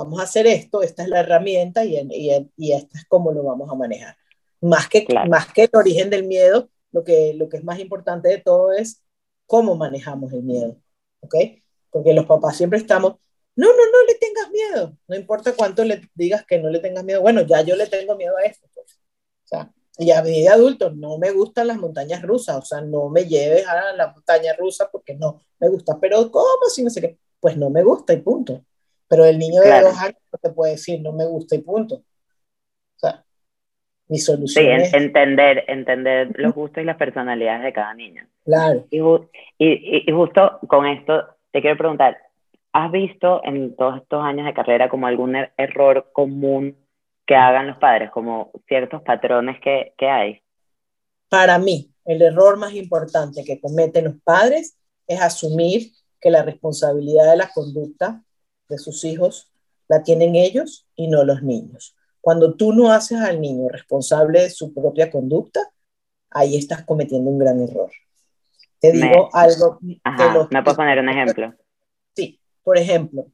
vamos 0.00 0.20
a 0.20 0.24
hacer 0.24 0.46
esto, 0.46 0.82
esta 0.82 1.02
es 1.02 1.08
la 1.08 1.20
herramienta 1.20 1.84
y, 1.84 1.96
y, 1.96 2.50
y 2.56 2.72
esta 2.72 2.98
es 2.98 3.04
cómo 3.06 3.32
lo 3.32 3.42
vamos 3.42 3.70
a 3.70 3.74
manejar. 3.74 4.16
Más 4.60 4.88
que, 4.88 5.06
más 5.28 5.52
que 5.52 5.64
el 5.64 5.70
origen 5.72 6.10
del 6.10 6.26
miedo, 6.26 6.70
lo 6.92 7.04
que, 7.04 7.34
lo 7.34 7.48
que 7.48 7.58
es 7.58 7.64
más 7.64 7.78
importante 7.78 8.28
de 8.28 8.38
todo 8.38 8.72
es 8.72 9.02
cómo 9.46 9.74
manejamos 9.76 10.32
el 10.32 10.42
miedo, 10.42 10.76
¿ok? 11.20 11.34
Porque 11.90 12.14
los 12.14 12.26
papás 12.26 12.56
siempre 12.56 12.78
estamos, 12.78 13.16
no, 13.56 13.66
no, 13.66 13.72
no 13.72 14.04
le 14.06 14.14
tengas 14.14 14.50
miedo, 14.50 14.96
no 15.06 15.16
importa 15.16 15.54
cuánto 15.54 15.84
le 15.84 16.02
digas 16.14 16.44
que 16.46 16.58
no 16.58 16.70
le 16.70 16.78
tengas 16.78 17.04
miedo, 17.04 17.20
bueno, 17.20 17.42
ya 17.42 17.60
yo 17.62 17.76
le 17.76 17.86
tengo 17.86 18.16
miedo 18.16 18.36
a 18.36 18.42
esto, 18.42 18.68
pues. 18.74 18.98
O 19.44 19.48
sea, 19.48 19.72
y 19.98 20.10
a 20.12 20.22
mi 20.22 20.42
de 20.42 20.48
adulto 20.48 20.90
no 20.90 21.18
me 21.18 21.30
gustan 21.30 21.66
las 21.66 21.76
montañas 21.76 22.22
rusas, 22.22 22.56
o 22.56 22.64
sea, 22.64 22.80
no 22.80 23.10
me 23.10 23.24
lleves 23.26 23.66
a 23.66 23.92
la 23.92 24.12
montaña 24.12 24.54
rusa 24.54 24.88
porque 24.90 25.14
no 25.14 25.42
me 25.58 25.68
gusta, 25.68 25.98
pero 26.00 26.30
¿cómo 26.30 26.66
si 26.72 26.82
no 26.82 26.90
sé 26.90 27.00
qué? 27.02 27.18
Pues 27.38 27.56
no 27.56 27.68
me 27.68 27.82
gusta 27.82 28.12
y 28.14 28.18
punto. 28.22 28.64
Pero 29.10 29.26
el 29.26 29.38
niño 29.38 29.60
de 29.60 29.80
dos 29.82 29.98
años 29.98 30.22
no 30.32 30.38
te 30.38 30.50
puede 30.50 30.72
decir 30.72 31.02
no 31.02 31.12
me 31.12 31.26
gusta 31.26 31.56
y 31.56 31.58
punto 31.58 32.02
mi 34.10 34.18
solución 34.18 34.84
sí, 34.84 34.96
entender, 34.96 35.64
entender 35.68 36.32
los 36.34 36.52
gustos 36.52 36.82
y 36.82 36.84
las 36.84 36.96
personalidades 36.96 37.62
de 37.62 37.72
cada 37.72 37.94
niño. 37.94 38.26
Claro. 38.44 38.84
Y, 38.90 38.98
y, 38.98 40.04
y, 40.04 40.12
justo 40.12 40.58
con 40.66 40.84
esto 40.86 41.26
te 41.52 41.60
quiero 41.60 41.78
preguntar, 41.78 42.18
¿has 42.72 42.90
visto 42.90 43.40
en 43.44 43.76
todos 43.76 44.02
estos 44.02 44.24
años 44.24 44.46
de 44.46 44.54
carrera 44.54 44.88
como 44.88 45.06
algún 45.06 45.36
er-, 45.36 45.52
error 45.56 46.10
común 46.12 46.76
que 47.24 47.36
hagan 47.36 47.68
los 47.68 47.78
padres, 47.78 48.10
como 48.10 48.50
ciertos 48.66 49.00
patrones 49.02 49.60
que, 49.60 49.94
que 49.96 50.08
hay? 50.08 50.42
Para 51.28 51.60
mí, 51.60 51.92
el 52.04 52.20
error 52.20 52.58
más 52.58 52.74
importante 52.74 53.44
que 53.44 53.60
cometen 53.60 54.06
los 54.06 54.16
padres 54.24 54.76
es 55.06 55.20
asumir 55.20 55.92
que 56.20 56.30
la 56.30 56.42
responsabilidad 56.42 57.30
de 57.30 57.36
la 57.36 57.48
conducta 57.54 58.24
de 58.70 58.78
sus 58.78 59.04
hijos 59.04 59.52
la 59.88 60.02
tienen 60.02 60.36
ellos 60.36 60.86
y 60.94 61.08
no 61.08 61.24
los 61.24 61.42
niños. 61.42 61.96
Cuando 62.20 62.54
tú 62.54 62.72
no 62.72 62.92
haces 62.92 63.18
al 63.18 63.40
niño 63.40 63.68
responsable 63.68 64.42
de 64.42 64.50
su 64.50 64.72
propia 64.72 65.10
conducta, 65.10 65.60
ahí 66.30 66.56
estás 66.56 66.84
cometiendo 66.84 67.30
un 67.30 67.38
gran 67.38 67.60
error. 67.60 67.90
Te 68.78 68.92
digo 68.92 69.28
algo. 69.32 69.78
Ajá, 70.04 70.48
¿Me 70.50 70.62
puedo 70.62 70.76
poner 70.76 70.98
un 70.98 71.08
ejemplo? 71.10 71.54
Sí, 72.14 72.40
por 72.62 72.78
ejemplo, 72.78 73.26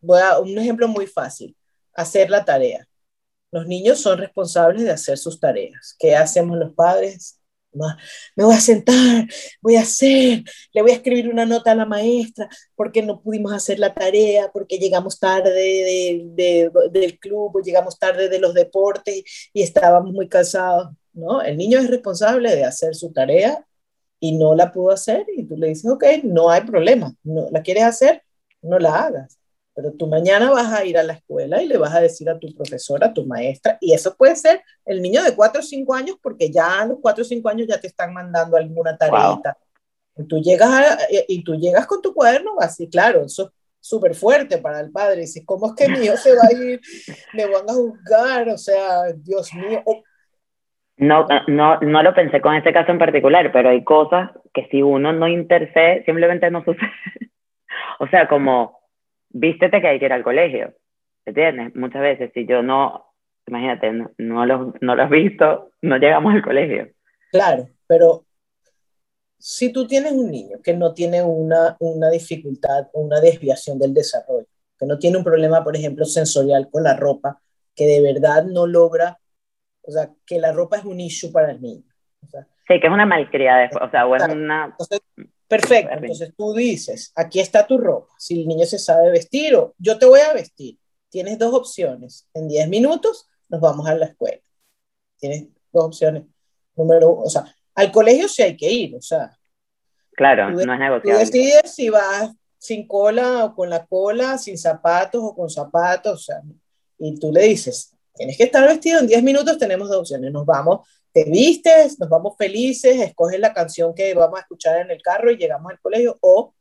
voy 0.00 0.20
a 0.20 0.38
un 0.38 0.56
ejemplo 0.58 0.88
muy 0.88 1.06
fácil, 1.06 1.56
hacer 1.94 2.30
la 2.30 2.44
tarea. 2.44 2.88
Los 3.50 3.66
niños 3.66 4.00
son 4.00 4.18
responsables 4.18 4.82
de 4.84 4.90
hacer 4.90 5.18
sus 5.18 5.40
tareas. 5.40 5.96
¿Qué 5.98 6.14
hacemos 6.14 6.58
los 6.58 6.72
padres? 6.72 7.40
Me 8.34 8.44
voy 8.44 8.54
a 8.54 8.60
sentar, 8.60 9.26
voy 9.60 9.76
a 9.76 9.82
hacer, 9.82 10.42
le 10.72 10.82
voy 10.82 10.90
a 10.90 10.94
escribir 10.94 11.28
una 11.28 11.46
nota 11.46 11.72
a 11.72 11.74
la 11.74 11.86
maestra 11.86 12.48
porque 12.74 13.02
no 13.02 13.20
pudimos 13.20 13.52
hacer 13.52 13.78
la 13.78 13.94
tarea, 13.94 14.50
porque 14.52 14.78
llegamos 14.78 15.18
tarde 15.18 15.50
de, 15.50 16.70
del 16.90 17.18
club, 17.18 17.56
o 17.56 17.60
llegamos 17.60 17.98
tarde 17.98 18.28
de 18.28 18.38
los 18.38 18.54
deportes 18.54 19.22
y 19.52 19.62
estábamos 19.62 20.12
muy 20.12 20.28
cansados. 20.28 20.88
¿no? 21.12 21.42
El 21.42 21.56
niño 21.56 21.78
es 21.78 21.88
responsable 21.88 22.54
de 22.54 22.64
hacer 22.64 22.94
su 22.94 23.12
tarea 23.12 23.64
y 24.20 24.36
no 24.36 24.54
la 24.54 24.72
pudo 24.72 24.90
hacer 24.92 25.26
y 25.34 25.44
tú 25.44 25.56
le 25.56 25.68
dices, 25.68 25.90
ok, 25.90 26.04
no 26.24 26.50
hay 26.50 26.62
problema, 26.62 27.14
no 27.22 27.48
la 27.50 27.62
quieres 27.62 27.84
hacer, 27.84 28.22
no 28.62 28.78
la 28.78 29.04
hagas 29.04 29.38
pero 29.76 29.92
tú 29.92 30.06
mañana 30.06 30.50
vas 30.50 30.72
a 30.72 30.86
ir 30.86 30.96
a 30.96 31.02
la 31.02 31.12
escuela 31.12 31.62
y 31.62 31.66
le 31.66 31.76
vas 31.76 31.94
a 31.94 32.00
decir 32.00 32.30
a 32.30 32.38
tu 32.38 32.48
profesora, 32.54 33.08
a 33.08 33.12
tu 33.12 33.26
maestra, 33.26 33.76
y 33.78 33.92
eso 33.92 34.16
puede 34.16 34.34
ser 34.34 34.62
el 34.86 35.02
niño 35.02 35.22
de 35.22 35.36
4 35.36 35.60
o 35.60 35.62
5 35.62 35.94
años, 35.94 36.16
porque 36.22 36.50
ya 36.50 36.80
a 36.80 36.86
los 36.86 36.98
4 37.02 37.20
o 37.20 37.24
5 37.24 37.48
años 37.50 37.66
ya 37.68 37.78
te 37.78 37.88
están 37.88 38.14
mandando 38.14 38.56
alguna 38.56 38.96
tarea. 38.96 39.38
Y, 40.16 40.24
tú 40.24 40.40
llegas 40.40 41.06
y 41.28 41.44
tú 41.44 41.56
llegas 41.56 41.86
con 41.86 42.00
tu 42.00 42.14
cuaderno, 42.14 42.52
así, 42.58 42.88
claro, 42.88 43.26
eso 43.26 43.42
es 43.42 43.50
súper 43.78 44.14
fuerte 44.14 44.56
para 44.56 44.80
el 44.80 44.90
padre. 44.90 45.20
Dice, 45.20 45.44
¿cómo 45.44 45.66
es 45.66 45.74
que 45.74 45.92
mi 45.92 46.06
hijo 46.06 46.16
se 46.16 46.34
va 46.34 46.44
a 46.48 46.52
ir? 46.54 46.80
Me 47.34 47.44
van 47.44 47.68
a 47.68 47.74
juzgar, 47.74 48.48
o 48.48 48.56
sea, 48.56 49.12
Dios 49.14 49.52
mío. 49.52 49.84
No, 50.96 51.26
no, 51.48 51.80
no 51.80 52.02
lo 52.02 52.14
pensé 52.14 52.40
con 52.40 52.54
este 52.54 52.72
caso 52.72 52.92
en 52.92 52.98
particular, 52.98 53.52
pero 53.52 53.68
hay 53.68 53.84
cosas 53.84 54.30
que 54.54 54.66
si 54.70 54.80
uno 54.80 55.12
no 55.12 55.28
intercede, 55.28 56.02
simplemente 56.06 56.50
no 56.50 56.64
sucede. 56.64 56.88
o 58.00 58.06
sea, 58.08 58.26
como 58.26 58.75
vístete 59.30 59.80
que 59.80 59.88
hay 59.88 59.98
que 59.98 60.06
ir 60.06 60.12
al 60.12 60.24
colegio, 60.24 60.74
¿entiendes? 61.24 61.74
Muchas 61.74 62.02
veces, 62.02 62.30
si 62.34 62.46
yo 62.46 62.62
no, 62.62 63.14
imagínate, 63.46 63.92
no, 63.92 64.10
no, 64.18 64.46
lo, 64.46 64.74
no 64.80 64.94
lo 64.94 65.02
has 65.02 65.10
visto, 65.10 65.70
no 65.82 65.98
llegamos 65.98 66.34
al 66.34 66.42
colegio. 66.42 66.88
Claro, 67.30 67.68
pero 67.86 68.24
si 69.38 69.72
tú 69.72 69.86
tienes 69.86 70.12
un 70.12 70.30
niño 70.30 70.58
que 70.62 70.74
no 70.74 70.94
tiene 70.94 71.22
una, 71.22 71.76
una 71.80 72.10
dificultad 72.10 72.88
o 72.92 73.02
una 73.02 73.20
desviación 73.20 73.78
del 73.78 73.94
desarrollo, 73.94 74.46
que 74.78 74.86
no 74.86 74.98
tiene 74.98 75.18
un 75.18 75.24
problema, 75.24 75.64
por 75.64 75.76
ejemplo, 75.76 76.04
sensorial 76.04 76.68
con 76.70 76.82
la 76.82 76.96
ropa, 76.96 77.40
que 77.74 77.86
de 77.86 78.00
verdad 78.00 78.44
no 78.44 78.66
logra, 78.66 79.18
o 79.82 79.90
sea, 79.90 80.10
que 80.26 80.38
la 80.38 80.52
ropa 80.52 80.78
es 80.78 80.84
un 80.84 81.00
issue 81.00 81.32
para 81.32 81.50
el 81.52 81.60
niño. 81.60 81.84
sí, 82.66 82.80
que 82.80 82.86
es 82.86 82.92
una 82.92 83.06
malcriada, 83.06 83.70
o 83.80 83.90
sea, 83.90 84.06
o 84.06 84.16
es 84.16 84.26
una... 84.28 84.74
Perfecto, 85.48 85.94
entonces 85.94 86.32
tú 86.36 86.54
dices, 86.54 87.12
aquí 87.14 87.38
está 87.38 87.66
tu 87.66 87.78
ropa, 87.78 88.12
si 88.18 88.42
el 88.42 88.48
niño 88.48 88.66
se 88.66 88.78
sabe 88.78 89.10
vestir 89.10 89.54
o 89.54 89.74
yo 89.78 89.98
te 89.98 90.06
voy 90.06 90.20
a 90.20 90.32
vestir, 90.32 90.78
tienes 91.08 91.38
dos 91.38 91.54
opciones, 91.54 92.28
en 92.34 92.48
10 92.48 92.68
minutos 92.68 93.28
nos 93.48 93.60
vamos 93.60 93.86
a 93.86 93.94
la 93.94 94.06
escuela, 94.06 94.40
tienes 95.18 95.46
dos 95.72 95.84
opciones, 95.84 96.24
número 96.74 97.10
uno, 97.10 97.22
o 97.22 97.30
sea, 97.30 97.44
al 97.76 97.92
colegio 97.92 98.28
sí 98.28 98.42
hay 98.42 98.56
que 98.56 98.70
ir, 98.70 98.96
o 98.96 99.02
sea. 99.02 99.30
Claro, 100.12 100.50
no 100.50 100.60
es 100.60 100.66
negociable. 100.66 101.12
Tú 101.12 101.18
decides 101.18 101.74
si 101.74 101.90
vas 101.90 102.30
sin 102.58 102.88
cola 102.88 103.44
o 103.44 103.54
con 103.54 103.70
la 103.70 103.86
cola, 103.86 104.38
sin 104.38 104.58
zapatos 104.58 105.22
o 105.22 105.36
con 105.36 105.48
zapatos, 105.48 106.14
o 106.14 106.18
sea, 106.24 106.42
y 106.98 107.18
tú 107.20 107.30
le 107.30 107.42
dices, 107.42 107.94
tienes 108.14 108.36
que 108.36 108.44
estar 108.44 108.66
vestido 108.66 108.98
en 108.98 109.06
10 109.06 109.22
minutos, 109.22 109.58
tenemos 109.58 109.88
dos 109.88 109.98
opciones, 109.98 110.32
nos 110.32 110.46
vamos 110.46 110.88
te 111.16 111.24
vistes, 111.24 111.98
nos 111.98 112.10
vamos 112.10 112.36
felices, 112.36 113.00
escoges 113.00 113.40
la 113.40 113.54
canción 113.54 113.94
que 113.94 114.12
vamos 114.12 114.38
a 114.38 114.42
escuchar 114.42 114.82
en 114.82 114.90
el 114.90 115.00
carro 115.00 115.30
y 115.30 115.38
llegamos 115.38 115.72
al 115.72 115.80
colegio, 115.80 116.18
o 116.20 116.52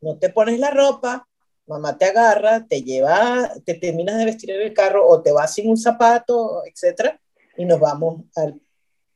no 0.00 0.18
te 0.18 0.30
pones 0.30 0.58
la 0.58 0.72
ropa, 0.72 1.28
mamá 1.64 1.96
te 1.96 2.06
agarra, 2.06 2.66
te 2.66 2.82
lleva, 2.82 3.52
te 3.64 3.74
terminas 3.74 4.18
de 4.18 4.24
vestir 4.24 4.50
en 4.50 4.62
el 4.62 4.74
carro 4.74 5.06
o 5.06 5.22
te 5.22 5.30
vas 5.30 5.54
sin 5.54 5.70
un 5.70 5.76
zapato, 5.76 6.64
etcétera, 6.66 7.20
y 7.56 7.66
nos 7.66 7.78
vamos 7.78 8.24
al... 8.34 8.60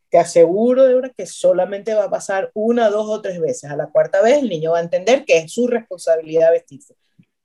Te 0.09 0.19
aseguro 0.19 0.85
verdad 0.85 1.13
que 1.17 1.27
solamente 1.27 1.93
va 1.95 2.05
a 2.05 2.11
pasar 2.11 2.53
una, 2.55 2.89
dos 2.89 3.09
o 3.09 3.21
tres 3.21 3.41
veces. 3.41 3.69
A 3.69 3.75
la 3.75 3.91
cuarta 3.91 4.23
vez 4.23 4.39
el 4.43 4.49
niño 4.49 4.73
va 4.73 4.79
a 4.79 4.83
entender 4.83 5.25
que 5.25 5.39
es 5.39 5.53
su 5.53 5.67
responsabilidad 5.67 6.53
vestirse. 6.53 6.95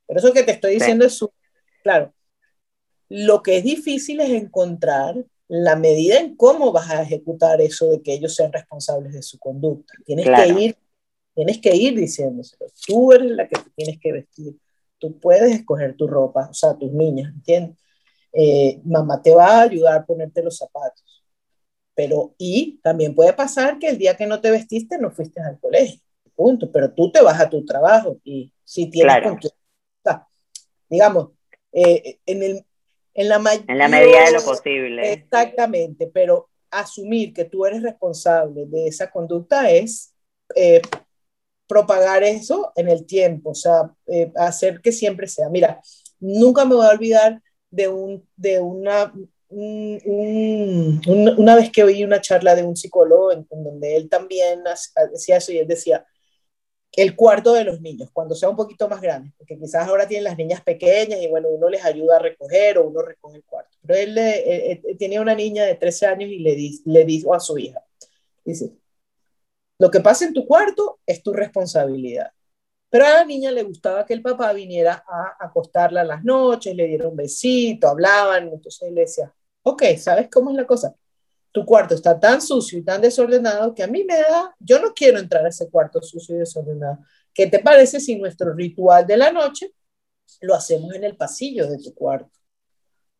Pero 0.06 0.20
eso 0.20 0.32
que 0.32 0.44
te 0.44 0.52
estoy 0.52 0.74
diciendo 0.74 1.04
es 1.04 1.14
su... 1.14 1.32
Claro, 1.82 2.14
lo 3.08 3.42
que 3.42 3.56
es 3.56 3.64
difícil 3.64 4.20
es 4.20 4.30
encontrar 4.30 5.16
la 5.48 5.76
medida 5.76 6.18
en 6.18 6.36
cómo 6.36 6.72
vas 6.72 6.90
a 6.90 7.02
ejecutar 7.02 7.60
eso 7.60 7.90
de 7.90 8.02
que 8.02 8.12
ellos 8.12 8.34
sean 8.34 8.52
responsables 8.52 9.14
de 9.14 9.22
su 9.22 9.38
conducta. 9.38 9.94
Tienes 10.04 10.26
que 10.26 10.48
ir, 10.48 10.76
tienes 11.34 11.58
que 11.58 11.74
ir 11.74 11.98
diciéndoselo. 11.98 12.66
Tú 12.86 13.12
eres 13.12 13.30
la 13.30 13.48
que 13.48 13.56
tienes 13.74 13.98
que 13.98 14.12
vestir. 14.12 14.56
Tú 14.98 15.18
puedes 15.18 15.52
escoger 15.52 15.96
tu 15.96 16.06
ropa, 16.06 16.48
o 16.50 16.54
sea, 16.54 16.76
tus 16.76 16.92
niñas, 16.92 17.32
¿entiendes? 17.34 17.78
Eh, 18.32 18.80
mamá 18.84 19.22
te 19.22 19.34
va 19.34 19.58
a 19.58 19.62
ayudar 19.62 19.98
a 19.98 20.04
ponerte 20.04 20.42
los 20.42 20.58
zapatos. 20.58 21.24
Pero, 21.94 22.34
y 22.36 22.78
también 22.82 23.14
puede 23.14 23.32
pasar 23.32 23.78
que 23.78 23.88
el 23.88 23.98
día 23.98 24.16
que 24.16 24.26
no 24.26 24.40
te 24.40 24.50
vestiste 24.50 24.98
no 24.98 25.10
fuiste 25.10 25.40
al 25.40 25.58
colegio, 25.58 26.00
punto. 26.34 26.70
Pero 26.70 26.92
tú 26.92 27.10
te 27.10 27.22
vas 27.22 27.40
a 27.40 27.48
tu 27.48 27.64
trabajo 27.64 28.18
y 28.22 28.52
si 28.64 28.90
tienes 28.90 29.22
con 29.22 29.38
digamos, 30.90 31.30
eh, 31.72 32.18
en 32.24 32.42
el, 32.42 32.64
en 33.18 33.28
la, 33.28 33.42
en 33.66 33.78
la 33.78 33.88
medida 33.88 34.26
de 34.26 34.32
lo 34.32 34.42
posible. 34.42 35.12
Exactamente, 35.12 36.06
pero 36.06 36.48
asumir 36.70 37.32
que 37.32 37.46
tú 37.46 37.66
eres 37.66 37.82
responsable 37.82 38.66
de 38.66 38.86
esa 38.86 39.10
conducta 39.10 39.68
es 39.70 40.14
eh, 40.54 40.80
propagar 41.66 42.22
eso 42.22 42.72
en 42.76 42.88
el 42.88 43.06
tiempo, 43.06 43.50
o 43.50 43.54
sea, 43.56 43.92
eh, 44.06 44.30
hacer 44.36 44.80
que 44.80 44.92
siempre 44.92 45.26
sea. 45.26 45.48
Mira, 45.48 45.80
nunca 46.20 46.64
me 46.64 46.76
voy 46.76 46.86
a 46.86 46.90
olvidar 46.90 47.42
de, 47.70 47.88
un, 47.88 48.24
de 48.36 48.60
una, 48.60 49.12
una 49.50 51.56
vez 51.56 51.72
que 51.72 51.82
oí 51.82 52.04
una 52.04 52.20
charla 52.20 52.54
de 52.54 52.62
un 52.62 52.76
psicólogo 52.76 53.32
en 53.32 53.48
donde 53.50 53.96
él 53.96 54.08
también 54.08 54.62
decía 55.10 55.38
eso 55.38 55.50
y 55.50 55.58
él 55.58 55.66
decía, 55.66 56.06
el 56.92 57.14
cuarto 57.14 57.52
de 57.52 57.64
los 57.64 57.80
niños, 57.80 58.10
cuando 58.12 58.34
sea 58.34 58.48
un 58.48 58.56
poquito 58.56 58.88
más 58.88 59.00
grande, 59.00 59.32
porque 59.36 59.58
quizás 59.58 59.86
ahora 59.86 60.08
tienen 60.08 60.24
las 60.24 60.36
niñas 60.36 60.62
pequeñas 60.62 61.20
y 61.20 61.28
bueno, 61.28 61.48
uno 61.48 61.68
les 61.68 61.84
ayuda 61.84 62.16
a 62.16 62.20
recoger 62.20 62.78
o 62.78 62.88
uno 62.88 63.02
recoge 63.02 63.36
el 63.36 63.44
cuarto. 63.44 63.76
Pero 63.86 63.98
él, 64.00 64.18
eh, 64.18 64.72
eh, 64.72 64.96
tenía 64.98 65.20
una 65.20 65.34
niña 65.34 65.64
de 65.64 65.74
13 65.74 66.06
años 66.06 66.30
y 66.30 66.38
le, 66.38 66.56
le 66.84 67.04
dijo 67.04 67.34
a 67.34 67.40
su 67.40 67.58
hija, 67.58 67.82
dice, 68.44 68.72
lo 69.78 69.90
que 69.90 70.00
pasa 70.00 70.24
en 70.24 70.34
tu 70.34 70.46
cuarto 70.46 70.98
es 71.06 71.22
tu 71.22 71.32
responsabilidad. 71.32 72.32
Pero 72.90 73.04
a 73.04 73.10
la 73.10 73.24
niña 73.24 73.52
le 73.52 73.62
gustaba 73.62 74.04
que 74.06 74.14
el 74.14 74.22
papá 74.22 74.52
viniera 74.52 75.04
a 75.06 75.36
acostarla 75.38 76.02
las 76.04 76.24
noches, 76.24 76.74
le 76.74 76.86
diera 76.86 77.06
un 77.06 77.16
besito, 77.16 77.88
hablaban, 77.88 78.48
entonces 78.48 78.88
él 78.88 78.94
decía, 78.94 79.32
ok, 79.62 79.82
¿sabes 79.98 80.28
cómo 80.30 80.50
es 80.50 80.56
la 80.56 80.66
cosa? 80.66 80.94
Tu 81.52 81.64
cuarto 81.64 81.94
está 81.94 82.18
tan 82.18 82.40
sucio 82.40 82.78
y 82.78 82.82
tan 82.82 83.00
desordenado 83.00 83.74
que 83.74 83.82
a 83.82 83.86
mí 83.86 84.04
me 84.04 84.16
da, 84.16 84.54
yo 84.58 84.78
no 84.80 84.92
quiero 84.94 85.18
entrar 85.18 85.44
a 85.44 85.48
ese 85.48 85.70
cuarto 85.70 86.00
sucio 86.02 86.36
y 86.36 86.38
desordenado. 86.38 86.98
¿Qué 87.32 87.46
te 87.46 87.58
parece 87.60 88.00
si 88.00 88.16
nuestro 88.16 88.52
ritual 88.52 89.06
de 89.06 89.16
la 89.16 89.32
noche 89.32 89.72
lo 90.40 90.54
hacemos 90.54 90.94
en 90.94 91.04
el 91.04 91.16
pasillo 91.16 91.68
de 91.68 91.78
tu 91.78 91.94
cuarto? 91.94 92.30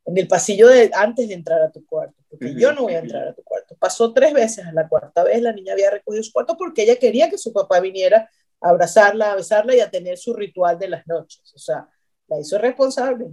En 0.05 0.17
el 0.17 0.27
pasillo 0.27 0.69
de, 0.69 0.91
antes 0.95 1.29
de 1.29 1.35
entrar 1.35 1.61
a 1.63 1.71
tu 1.71 1.85
cuarto, 1.85 2.23
porque 2.29 2.55
yo 2.55 2.73
no 2.73 2.83
voy 2.83 2.95
a 2.95 3.01
entrar 3.01 3.29
a 3.29 3.35
tu 3.35 3.43
cuarto. 3.43 3.77
Pasó 3.79 4.13
tres 4.13 4.33
veces, 4.33 4.67
a 4.67 4.73
la 4.73 4.89
cuarta 4.89 5.23
vez 5.23 5.41
la 5.43 5.53
niña 5.53 5.75
había 5.75 5.91
recogido 5.91 6.23
su 6.23 6.33
cuarto 6.33 6.57
porque 6.57 6.83
ella 6.83 6.97
quería 6.97 7.29
que 7.29 7.39
su 7.39 7.53
papá 7.53 7.81
viniera 7.81 8.29
a 8.61 8.69
abrazarla, 8.71 9.33
a 9.33 9.37
besarla 9.37 9.75
y 9.75 9.81
a 9.81 9.91
tener 9.91 10.17
su 10.17 10.35
ritual 10.35 10.79
de 10.79 10.89
las 10.89 11.07
noches. 11.07 11.53
O 11.55 11.59
sea, 11.59 11.89
la 12.27 12.41
hizo 12.41 12.59
responsable. 12.59 13.27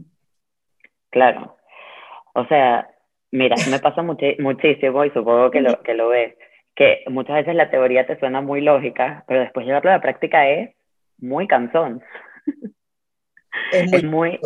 Claro. 1.10 1.58
O 2.34 2.46
sea, 2.48 2.95
Mira, 3.36 3.58
me 3.70 3.80
pasa 3.80 4.02
muchísimo 4.02 5.04
y 5.04 5.10
supongo 5.10 5.52
que 5.52 5.60
lo, 5.60 5.82
que 5.84 5.94
lo 5.94 6.08
ves, 6.08 6.36
que 6.74 7.04
muchas 7.10 7.36
veces 7.36 7.54
la 7.56 7.70
teoría 7.70 8.08
te 8.08 8.18
suena 8.18 8.40
muy 8.40 8.62
lógica, 8.62 9.26
pero 9.28 9.42
después 9.42 9.66
llevarlo 9.66 9.92
a 9.92 9.96
la 9.96 10.02
práctica 10.02 10.50
es 10.50 10.74
muy 11.18 11.46
cansón. 11.46 12.02
Es 13.74 14.04
muy, 14.06 14.40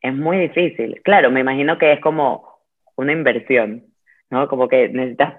es 0.00 0.12
muy, 0.12 0.38
difícil. 0.38 1.00
Claro, 1.04 1.30
me 1.30 1.38
imagino 1.38 1.78
que 1.78 1.92
es 1.92 2.00
como 2.00 2.58
una 2.96 3.12
inversión, 3.12 3.86
¿no? 4.28 4.48
Como 4.48 4.66
que 4.66 4.88
necesitas 4.88 5.34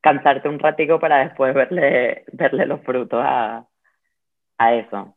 cansarte 0.00 0.48
un 0.48 0.60
ratico 0.60 1.00
para 1.00 1.24
después 1.24 1.52
verle, 1.54 2.24
verle 2.30 2.66
los 2.66 2.82
frutos 2.82 3.20
a, 3.20 3.66
a 4.58 4.74
eso. 4.76 5.16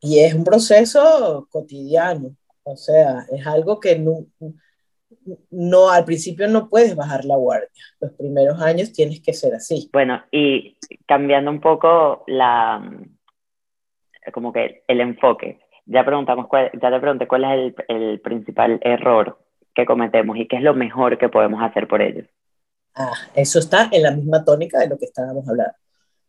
Y 0.00 0.24
es 0.24 0.34
un 0.34 0.42
proceso 0.42 1.46
cotidiano, 1.52 2.34
o 2.64 2.76
sea, 2.76 3.26
es 3.30 3.46
algo 3.46 3.78
que 3.78 3.96
no, 3.96 4.26
no, 5.50 5.90
al 5.90 6.04
principio 6.04 6.48
no 6.48 6.68
puedes 6.68 6.94
bajar 6.94 7.24
la 7.24 7.36
guardia. 7.36 7.68
Los 8.00 8.12
primeros 8.12 8.60
años 8.60 8.92
tienes 8.92 9.20
que 9.20 9.32
ser 9.32 9.54
así. 9.54 9.88
Bueno, 9.92 10.22
y 10.30 10.76
cambiando 11.06 11.50
un 11.50 11.60
poco 11.60 12.24
la, 12.26 12.82
como 14.32 14.52
que 14.52 14.84
el 14.86 15.00
enfoque. 15.00 15.60
Ya 15.86 16.04
preguntamos 16.04 16.46
cuál, 16.48 16.70
ya 16.80 16.90
te 16.90 17.00
pregunté 17.00 17.28
cuál 17.28 17.44
es 17.44 17.74
el, 17.88 17.96
el, 17.96 18.20
principal 18.20 18.80
error 18.82 19.38
que 19.74 19.84
cometemos 19.84 20.36
y 20.36 20.46
qué 20.46 20.56
es 20.56 20.62
lo 20.62 20.74
mejor 20.74 21.18
que 21.18 21.28
podemos 21.28 21.62
hacer 21.62 21.86
por 21.86 22.00
ellos. 22.00 22.26
Ah, 22.94 23.12
eso 23.34 23.58
está 23.58 23.88
en 23.92 24.02
la 24.02 24.12
misma 24.12 24.44
tónica 24.44 24.78
de 24.78 24.88
lo 24.88 24.98
que 24.98 25.06
estábamos 25.06 25.46
hablando. 25.48 25.74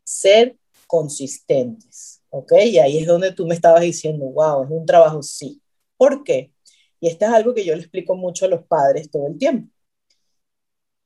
Ser 0.04 0.56
consistentes, 0.88 2.22
¿ok? 2.30 2.54
Y 2.66 2.80
ahí 2.80 2.98
es 2.98 3.08
donde 3.08 3.32
tú 3.32 3.46
me 3.48 3.56
estabas 3.56 3.82
diciendo, 3.82 4.26
wow, 4.26 4.64
es 4.64 4.70
un 4.72 4.86
trabajo, 4.86 5.22
sí. 5.22 5.62
¿Por 5.98 6.24
qué? 6.24 6.52
Y 7.00 7.08
esto 7.08 7.26
es 7.26 7.32
algo 7.32 7.54
que 7.54 7.66
yo 7.66 7.76
le 7.76 7.82
explico 7.82 8.16
mucho 8.16 8.46
a 8.46 8.50
los 8.50 8.66
padres 8.66 9.10
todo 9.10 9.28
el 9.28 9.38
tiempo. 9.38 9.70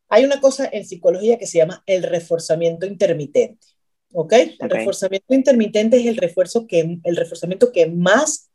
Hay 0.10 0.26
una 0.26 0.42
cosa 0.42 0.68
en 0.72 0.86
psicología 0.86 1.38
que 1.38 1.48
se 1.48 1.60
llama 1.60 1.84
el 1.86 2.04
reforzamiento 2.04 2.86
intermitente. 2.86 3.68
¿Ok? 4.12 4.34
El 4.34 4.70
reforzamiento 4.70 5.34
intermitente 5.34 5.98
es 5.98 6.08
el, 6.08 6.18
refuerzo 6.18 6.66
que, 6.66 7.00
el 7.04 7.16
reforzamiento 7.16 7.72
que 7.72 7.86
más, 7.88 8.50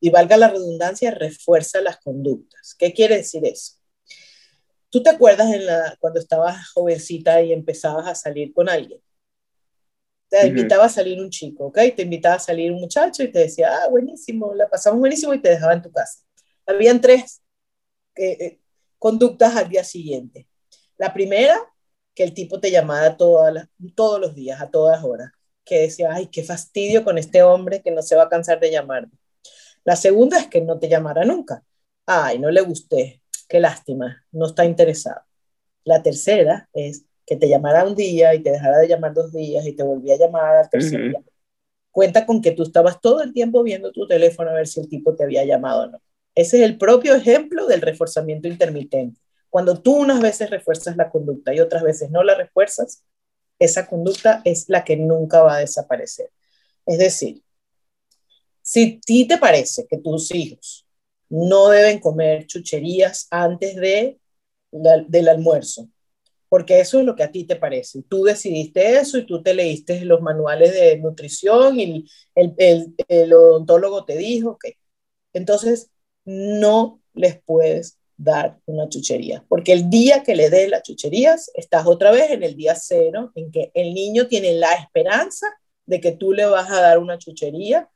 y 0.00 0.10
valga 0.10 0.36
la 0.36 0.48
redundancia, 0.48 1.10
refuerza 1.12 1.80
las 1.80 1.96
conductas. 1.98 2.74
¿Qué 2.78 2.92
quiere 2.92 3.16
decir 3.16 3.44
eso? 3.46 3.76
¿Tú 4.90 5.02
te 5.02 5.08
acuerdas 5.08 5.52
en 5.52 5.64
la, 5.64 5.96
cuando 5.98 6.20
estabas 6.20 6.70
jovencita 6.72 7.40
y 7.42 7.52
empezabas 7.52 8.06
a 8.06 8.14
salir 8.14 8.52
con 8.52 8.68
alguien? 8.68 9.00
Te 10.40 10.46
invitaba 10.48 10.84
a 10.86 10.88
salir 10.88 11.20
un 11.20 11.30
chico, 11.30 11.66
¿ok? 11.66 11.78
Te 11.96 12.02
invitaba 12.02 12.36
a 12.36 12.40
salir 12.40 12.72
un 12.72 12.80
muchacho 12.80 13.22
y 13.22 13.30
te 13.30 13.40
decía, 13.40 13.70
ah, 13.72 13.88
buenísimo, 13.88 14.54
la 14.54 14.68
pasamos 14.68 14.98
buenísimo 14.98 15.32
y 15.34 15.40
te 15.40 15.50
dejaba 15.50 15.72
en 15.74 15.82
tu 15.82 15.92
casa. 15.92 16.20
Habían 16.66 17.00
tres 17.00 17.42
eh, 18.16 18.36
eh, 18.40 18.60
conductas 18.98 19.54
al 19.56 19.68
día 19.68 19.84
siguiente. 19.84 20.48
La 20.96 21.12
primera, 21.12 21.58
que 22.14 22.24
el 22.24 22.34
tipo 22.34 22.60
te 22.60 22.70
llamaba 22.70 23.16
todas 23.16 23.68
todos 23.94 24.20
los 24.20 24.34
días, 24.34 24.60
a 24.60 24.70
todas 24.70 25.04
horas, 25.04 25.30
que 25.64 25.80
decía, 25.80 26.12
ay, 26.12 26.26
qué 26.28 26.42
fastidio 26.42 27.04
con 27.04 27.18
este 27.18 27.42
hombre 27.42 27.82
que 27.82 27.90
no 27.90 28.02
se 28.02 28.16
va 28.16 28.24
a 28.24 28.28
cansar 28.28 28.60
de 28.60 28.70
llamarme. 28.70 29.12
La 29.84 29.96
segunda 29.96 30.38
es 30.38 30.48
que 30.48 30.60
no 30.60 30.78
te 30.78 30.88
llamara 30.88 31.24
nunca. 31.24 31.62
Ay, 32.06 32.38
no 32.38 32.50
le 32.50 32.60
gusté, 32.62 33.22
qué 33.48 33.60
lástima, 33.60 34.24
no 34.32 34.46
está 34.46 34.64
interesado. 34.64 35.22
La 35.84 36.02
tercera 36.02 36.68
es 36.72 37.04
que 37.26 37.36
te 37.36 37.48
llamara 37.48 37.84
un 37.84 37.94
día 37.94 38.34
y 38.34 38.42
te 38.42 38.50
dejara 38.50 38.78
de 38.78 38.88
llamar 38.88 39.14
dos 39.14 39.32
días 39.32 39.66
y 39.66 39.72
te 39.72 39.82
volvía 39.82 40.14
a 40.14 40.18
llamar 40.18 40.56
al 40.56 40.70
tercer 40.70 41.08
día. 41.08 41.22
Cuenta 41.90 42.26
con 42.26 42.42
que 42.42 42.52
tú 42.52 42.64
estabas 42.64 43.00
todo 43.00 43.22
el 43.22 43.32
tiempo 43.32 43.62
viendo 43.62 43.92
tu 43.92 44.06
teléfono 44.06 44.50
a 44.50 44.54
ver 44.54 44.66
si 44.66 44.80
el 44.80 44.88
tipo 44.88 45.14
te 45.14 45.24
había 45.24 45.44
llamado 45.44 45.84
o 45.84 45.86
no. 45.86 46.02
Ese 46.34 46.58
es 46.58 46.64
el 46.64 46.76
propio 46.76 47.14
ejemplo 47.14 47.66
del 47.66 47.80
reforzamiento 47.80 48.48
intermitente. 48.48 49.20
Cuando 49.48 49.80
tú 49.80 49.94
unas 49.96 50.20
veces 50.20 50.50
refuerzas 50.50 50.96
la 50.96 51.10
conducta 51.10 51.54
y 51.54 51.60
otras 51.60 51.84
veces 51.84 52.10
no 52.10 52.24
la 52.24 52.34
refuerzas, 52.34 53.04
esa 53.58 53.86
conducta 53.86 54.42
es 54.44 54.68
la 54.68 54.84
que 54.84 54.96
nunca 54.96 55.42
va 55.42 55.56
a 55.56 55.60
desaparecer. 55.60 56.30
Es 56.84 56.98
decir, 56.98 57.42
si 58.60 58.96
a 58.96 59.00
ti 59.06 59.28
te 59.28 59.38
parece 59.38 59.86
que 59.86 59.98
tus 59.98 60.34
hijos 60.34 60.86
no 61.28 61.68
deben 61.68 62.00
comer 62.00 62.46
chucherías 62.46 63.28
antes 63.30 63.76
de 63.76 64.18
del 64.72 65.28
almuerzo, 65.28 65.88
porque 66.54 66.78
eso 66.78 67.00
es 67.00 67.04
lo 67.04 67.16
que 67.16 67.24
a 67.24 67.32
ti 67.32 67.42
te 67.42 67.56
parece. 67.56 68.04
Tú 68.08 68.22
decidiste 68.22 68.96
eso 69.00 69.18
y 69.18 69.26
tú 69.26 69.42
te 69.42 69.54
leíste 69.54 70.04
los 70.04 70.20
manuales 70.20 70.72
de 70.72 70.98
nutrición 70.98 71.80
y 71.80 72.06
el, 72.36 72.54
el, 72.58 72.94
el 73.08 73.32
odontólogo 73.32 74.04
te 74.04 74.16
dijo 74.16 74.56
que 74.62 74.76
entonces 75.32 75.90
no 76.24 77.00
les 77.12 77.42
puedes 77.42 77.98
dar 78.16 78.60
una 78.66 78.88
chuchería, 78.88 79.44
porque 79.48 79.72
el 79.72 79.90
día 79.90 80.22
que 80.22 80.36
le 80.36 80.48
des 80.48 80.70
las 80.70 80.84
chucherías, 80.84 81.50
estás 81.54 81.88
otra 81.88 82.12
vez 82.12 82.30
en 82.30 82.44
el 82.44 82.54
día 82.54 82.76
cero, 82.76 83.32
en 83.34 83.50
que 83.50 83.72
el 83.74 83.92
niño 83.92 84.28
tiene 84.28 84.52
la 84.52 84.74
esperanza 84.74 85.48
de 85.86 86.00
que 86.00 86.12
tú 86.12 86.32
le 86.32 86.46
vas 86.46 86.70
a 86.70 86.80
dar 86.80 87.00
una 87.00 87.18
chuchería 87.18 87.88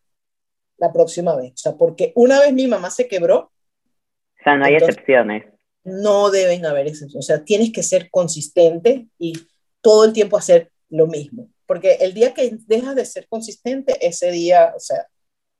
la 0.78 0.92
próxima 0.92 1.36
vez. 1.36 1.52
O 1.52 1.58
sea, 1.58 1.76
porque 1.76 2.12
una 2.16 2.40
vez 2.40 2.52
mi 2.52 2.66
mamá 2.66 2.90
se 2.90 3.06
quebró. 3.06 3.38
O 3.38 4.42
sea, 4.42 4.56
no 4.56 4.64
hay 4.64 4.74
excepciones 4.74 5.44
no 5.88 6.30
deben 6.30 6.66
haber 6.66 6.86
excepciones. 6.86 7.24
O 7.24 7.26
sea, 7.26 7.44
tienes 7.44 7.72
que 7.72 7.82
ser 7.82 8.10
consistente 8.10 9.08
y 9.18 9.34
todo 9.80 10.04
el 10.04 10.12
tiempo 10.12 10.36
hacer 10.36 10.70
lo 10.88 11.06
mismo. 11.06 11.50
Porque 11.66 11.94
el 12.00 12.14
día 12.14 12.34
que 12.34 12.56
dejas 12.66 12.94
de 12.94 13.04
ser 13.04 13.28
consistente, 13.28 14.06
ese 14.06 14.30
día, 14.30 14.72
o 14.76 14.80
sea, 14.80 15.06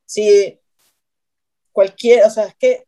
si 0.07 0.59
cualquier, 1.73 2.25
o 2.25 2.31
sea, 2.31 2.45
es 2.45 2.55
que 2.57 2.85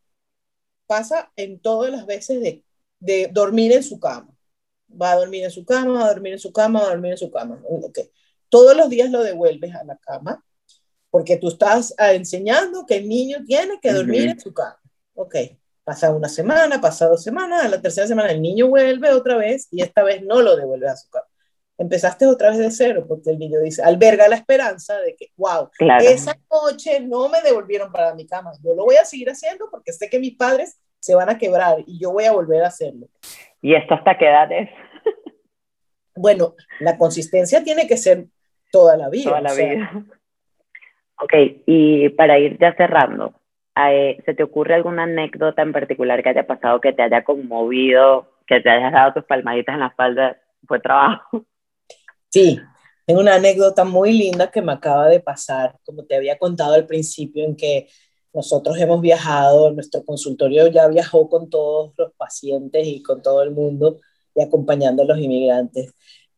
pasa 0.87 1.31
en 1.37 1.61
todas 1.61 1.93
las 1.93 2.07
veces 2.07 2.41
de, 2.41 2.65
de 2.99 3.29
dormir 3.33 3.73
en 3.73 3.83
su 3.83 4.01
cama. 4.01 4.35
Va 4.91 5.13
a 5.13 5.17
dormir 5.17 5.45
en 5.45 5.51
su 5.51 5.65
cama, 5.65 5.93
va 5.93 6.07
a 6.07 6.13
dormir 6.13 6.33
en 6.33 6.39
su 6.39 6.53
cama, 6.53 6.81
va 6.81 6.87
a 6.87 6.91
dormir 6.91 7.13
en 7.13 7.19
su 7.19 7.31
cama. 7.31 7.63
Okay. 7.65 8.11
Todos 8.49 8.77
los 8.77 8.89
días 8.89 9.11
lo 9.11 9.23
devuelves 9.23 9.75
a 9.75 9.85
la 9.85 9.97
cama 9.99 10.45
porque 11.11 11.37
tú 11.37 11.49
estás 11.49 11.95
enseñando 11.99 12.87
que 12.87 12.97
el 12.97 13.09
niño 13.09 13.45
tiene 13.47 13.79
que 13.81 13.93
dormir 13.93 14.29
en 14.29 14.41
su 14.41 14.53
cama. 14.55 14.81
Ok, 15.15 15.35
pasa 15.91 16.15
una 16.15 16.29
semana, 16.29 16.81
pasa 16.81 17.09
dos 17.09 17.21
semanas, 17.21 17.65
a 17.65 17.69
la 17.69 17.83
tercera 17.83 18.07
semana 18.07 18.31
el 18.31 18.41
niño 18.41 18.69
vuelve 18.69 19.11
otra 19.11 19.37
vez 19.37 19.67
y 19.73 19.83
esta 19.83 20.05
vez 20.05 20.23
no 20.23 20.41
lo 20.41 20.55
devuelve 20.55 20.89
a 20.89 20.95
su 20.95 21.11
cama. 21.11 21.27
Empezaste 21.79 22.27
otra 22.27 22.51
vez 22.51 22.59
de 22.59 22.71
cero 22.71 23.07
porque 23.09 23.31
el 23.31 23.41
niño 23.41 23.59
dice, 23.59 23.83
alberga 23.83 24.29
la 24.29 24.37
esperanza 24.37 25.01
de 25.01 25.17
que, 25.17 25.33
wow, 25.37 25.69
esa 26.01 26.39
noche 26.49 27.01
no 27.01 27.29
me 27.29 27.43
devolvieron 27.43 27.91
para 27.91 28.15
mi 28.15 28.25
cama. 28.25 28.53
Yo 28.63 28.73
lo 28.77 28.85
voy 28.85 28.99
a 28.99 29.05
seguir 29.05 29.31
haciendo 29.31 29.69
porque 29.69 29.93
sé 29.93 30.09
que 30.09 30.21
mis 30.21 30.37
padres 30.37 30.79
se 31.01 31.17
van 31.17 31.29
a 31.29 31.39
quebrar 31.39 31.79
y 31.85 31.99
yo 31.99 32.13
voy 32.13 32.23
a 32.23 32.31
volver 32.31 32.63
a 32.63 32.69
hacerlo. 32.69 33.09
¿Y 33.61 33.75
esto 33.75 33.95
hasta 33.95 34.17
qué 34.17 34.27
edad 34.27 34.53
es? 34.53 34.71
bueno, 36.15 36.55
la 36.79 36.99
consistencia 36.99 37.65
tiene 37.65 37.89
que 37.89 37.97
ser 37.97 38.27
toda 38.71 38.97
la 38.97 39.09
vida. 39.09 39.31
Toda 39.31 39.41
la 39.41 39.55
vida. 39.55 39.91
Ok, 41.21 41.33
y 41.67 42.11
para 42.11 42.39
ir 42.39 42.59
ya 42.61 42.77
cerrando, 42.77 43.40
¿se 43.75 44.35
te 44.35 44.43
ocurre 44.43 44.75
alguna 44.75 45.05
anécdota 45.05 45.63
en 45.63 45.73
particular 45.73 46.23
que 46.23 46.29
haya 46.31 46.47
pasado 46.47 46.81
que 46.81 46.93
te 46.93 47.03
haya 47.03 47.25
conmovido, 47.25 48.29
que 48.47 48.61
te 48.61 48.71
hayas 48.71 48.93
dado 48.93 49.15
tus 49.15 49.25
palmaditas 49.25 49.75
en 49.75 49.81
la 49.81 49.87
espalda? 49.89 50.37
Fue 50.67 50.81
trabajo. 50.81 51.45
Sí, 52.29 52.61
tengo 53.07 53.21
una 53.21 53.35
anécdota 53.35 53.85
muy 53.85 54.13
linda 54.13 54.51
que 54.51 54.63
me 54.63 54.73
acaba 54.73 55.09
de 55.09 55.21
pasar, 55.21 55.77
como 55.85 56.05
te 56.05 56.17
había 56.17 56.39
contado 56.39 56.75
al 56.75 56.87
principio, 56.87 57.45
en 57.45 57.57
que 57.57 57.89
nosotros 58.33 58.79
hemos 58.79 59.01
viajado, 59.01 59.73
nuestro 59.73 60.05
consultorio 60.05 60.69
ya 60.69 60.87
viajó 60.87 61.29
con 61.29 61.51
todos 61.51 61.93
los 61.97 62.13
pacientes 62.15 62.87
y 62.87 63.03
con 63.03 63.23
todo 63.23 63.43
el 63.43 63.51
mundo 63.51 63.99
y 64.35 64.43
acompañando 64.43 65.03
a 65.03 65.07
los 65.07 65.19
inmigrantes. 65.19 65.93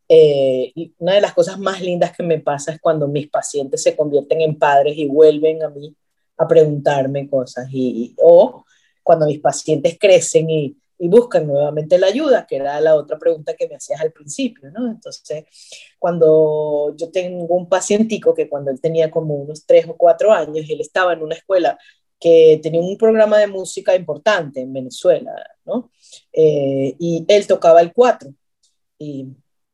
Eh, 0.09 0.71
y 0.75 0.93
una 0.97 1.13
de 1.13 1.21
las 1.21 1.33
cosas 1.33 1.59
más 1.59 1.81
lindas 1.81 2.15
que 2.15 2.23
me 2.23 2.39
pasa 2.39 2.73
es 2.73 2.79
cuando 2.79 3.07
mis 3.07 3.29
pacientes 3.29 3.83
se 3.83 3.95
convierten 3.95 4.41
en 4.41 4.57
padres 4.57 4.97
y 4.97 5.07
vuelven 5.07 5.63
a 5.63 5.69
mí 5.69 5.95
a 6.37 6.47
preguntarme 6.47 7.29
cosas, 7.29 7.67
y, 7.71 8.15
o 8.21 8.65
cuando 9.01 9.25
mis 9.25 9.39
pacientes 9.39 9.97
crecen 9.99 10.49
y, 10.49 10.77
buscan 11.05 11.45
nuevamente 11.45 11.97
la 11.97 12.07
ayuda, 12.07 12.45
que 12.47 12.55
era 12.55 12.79
la 12.79 12.95
otra 12.95 13.19
pregunta 13.19 13.55
que 13.55 13.67
me 13.67 13.75
hacías 13.75 13.99
al 13.99 14.13
principio, 14.13 14.71
¿no? 14.71 14.89
Entonces, 14.89 15.43
cuando 15.99 16.95
yo 16.95 17.11
tengo 17.11 17.55
un 17.55 17.67
pacientico 17.67 18.33
que 18.33 18.47
cuando 18.47 18.71
él 18.71 18.79
tenía 18.79 19.11
como 19.11 19.35
unos 19.35 19.65
tres 19.65 19.85
o 19.89 19.97
cuatro 19.97 20.31
años, 20.31 20.65
él 20.69 20.79
estaba 20.79 21.11
en 21.11 21.21
una 21.21 21.35
escuela 21.35 21.77
que 22.17 22.57
tenía 22.63 22.79
un 22.79 22.97
programa 22.97 23.37
de 23.37 23.47
música 23.47 23.93
importante 23.95 24.61
en 24.61 24.71
Venezuela, 24.71 25.33
¿no? 25.65 25.91
Eh, 26.31 26.95
y 26.97 27.25
él 27.27 27.47
tocaba 27.47 27.81
el 27.81 27.91
cuatro. 27.91 28.33
Y 28.97 29.27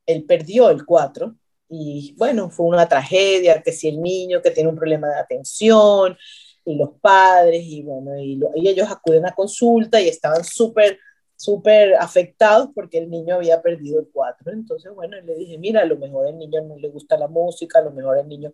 él 0.10 0.24
perdió 0.26 0.70
el 0.72 0.86
4 0.86 1.36
y 1.70 2.16
bueno, 2.18 2.50
fue 2.50 2.66
una 2.66 2.90
tragedia, 2.90 3.62
que 3.62 3.72
si 3.72 3.90
el 3.90 4.02
niño 4.02 4.42
que 4.42 4.50
tiene 4.50 4.70
un 4.70 4.76
problema 4.76 5.08
de 5.08 5.20
atención 5.20 6.18
y 6.66 6.76
los 6.76 6.92
padres 7.02 7.64
y 7.64 7.82
bueno, 7.84 8.18
y, 8.20 8.40
ellos 8.68 8.90
acuden 8.90 9.26
a 9.26 9.34
consulta 9.34 10.00
y 10.02 10.08
estaban 10.08 10.44
súper, 10.44 11.00
súper 11.36 11.96
afectados 11.96 12.70
porque 12.74 12.98
el 12.98 13.10
niño 13.10 13.36
había 13.36 13.62
perdido 13.62 14.00
el 14.00 14.10
4. 14.12 14.52
Entonces, 14.52 14.94
bueno, 14.94 15.20
le 15.22 15.36
dije, 15.36 15.58
mira, 15.58 15.82
a 15.82 15.86
lo 15.86 15.98
mejor 15.98 16.28
el 16.28 16.38
niño 16.38 16.62
no 16.62 16.78
le 16.78 16.90
gusta 16.90 17.18
la 17.18 17.28
música, 17.28 17.80
a 17.80 17.84
lo 17.84 17.92
mejor 17.92 18.18
el 18.18 18.28
niño, 18.28 18.54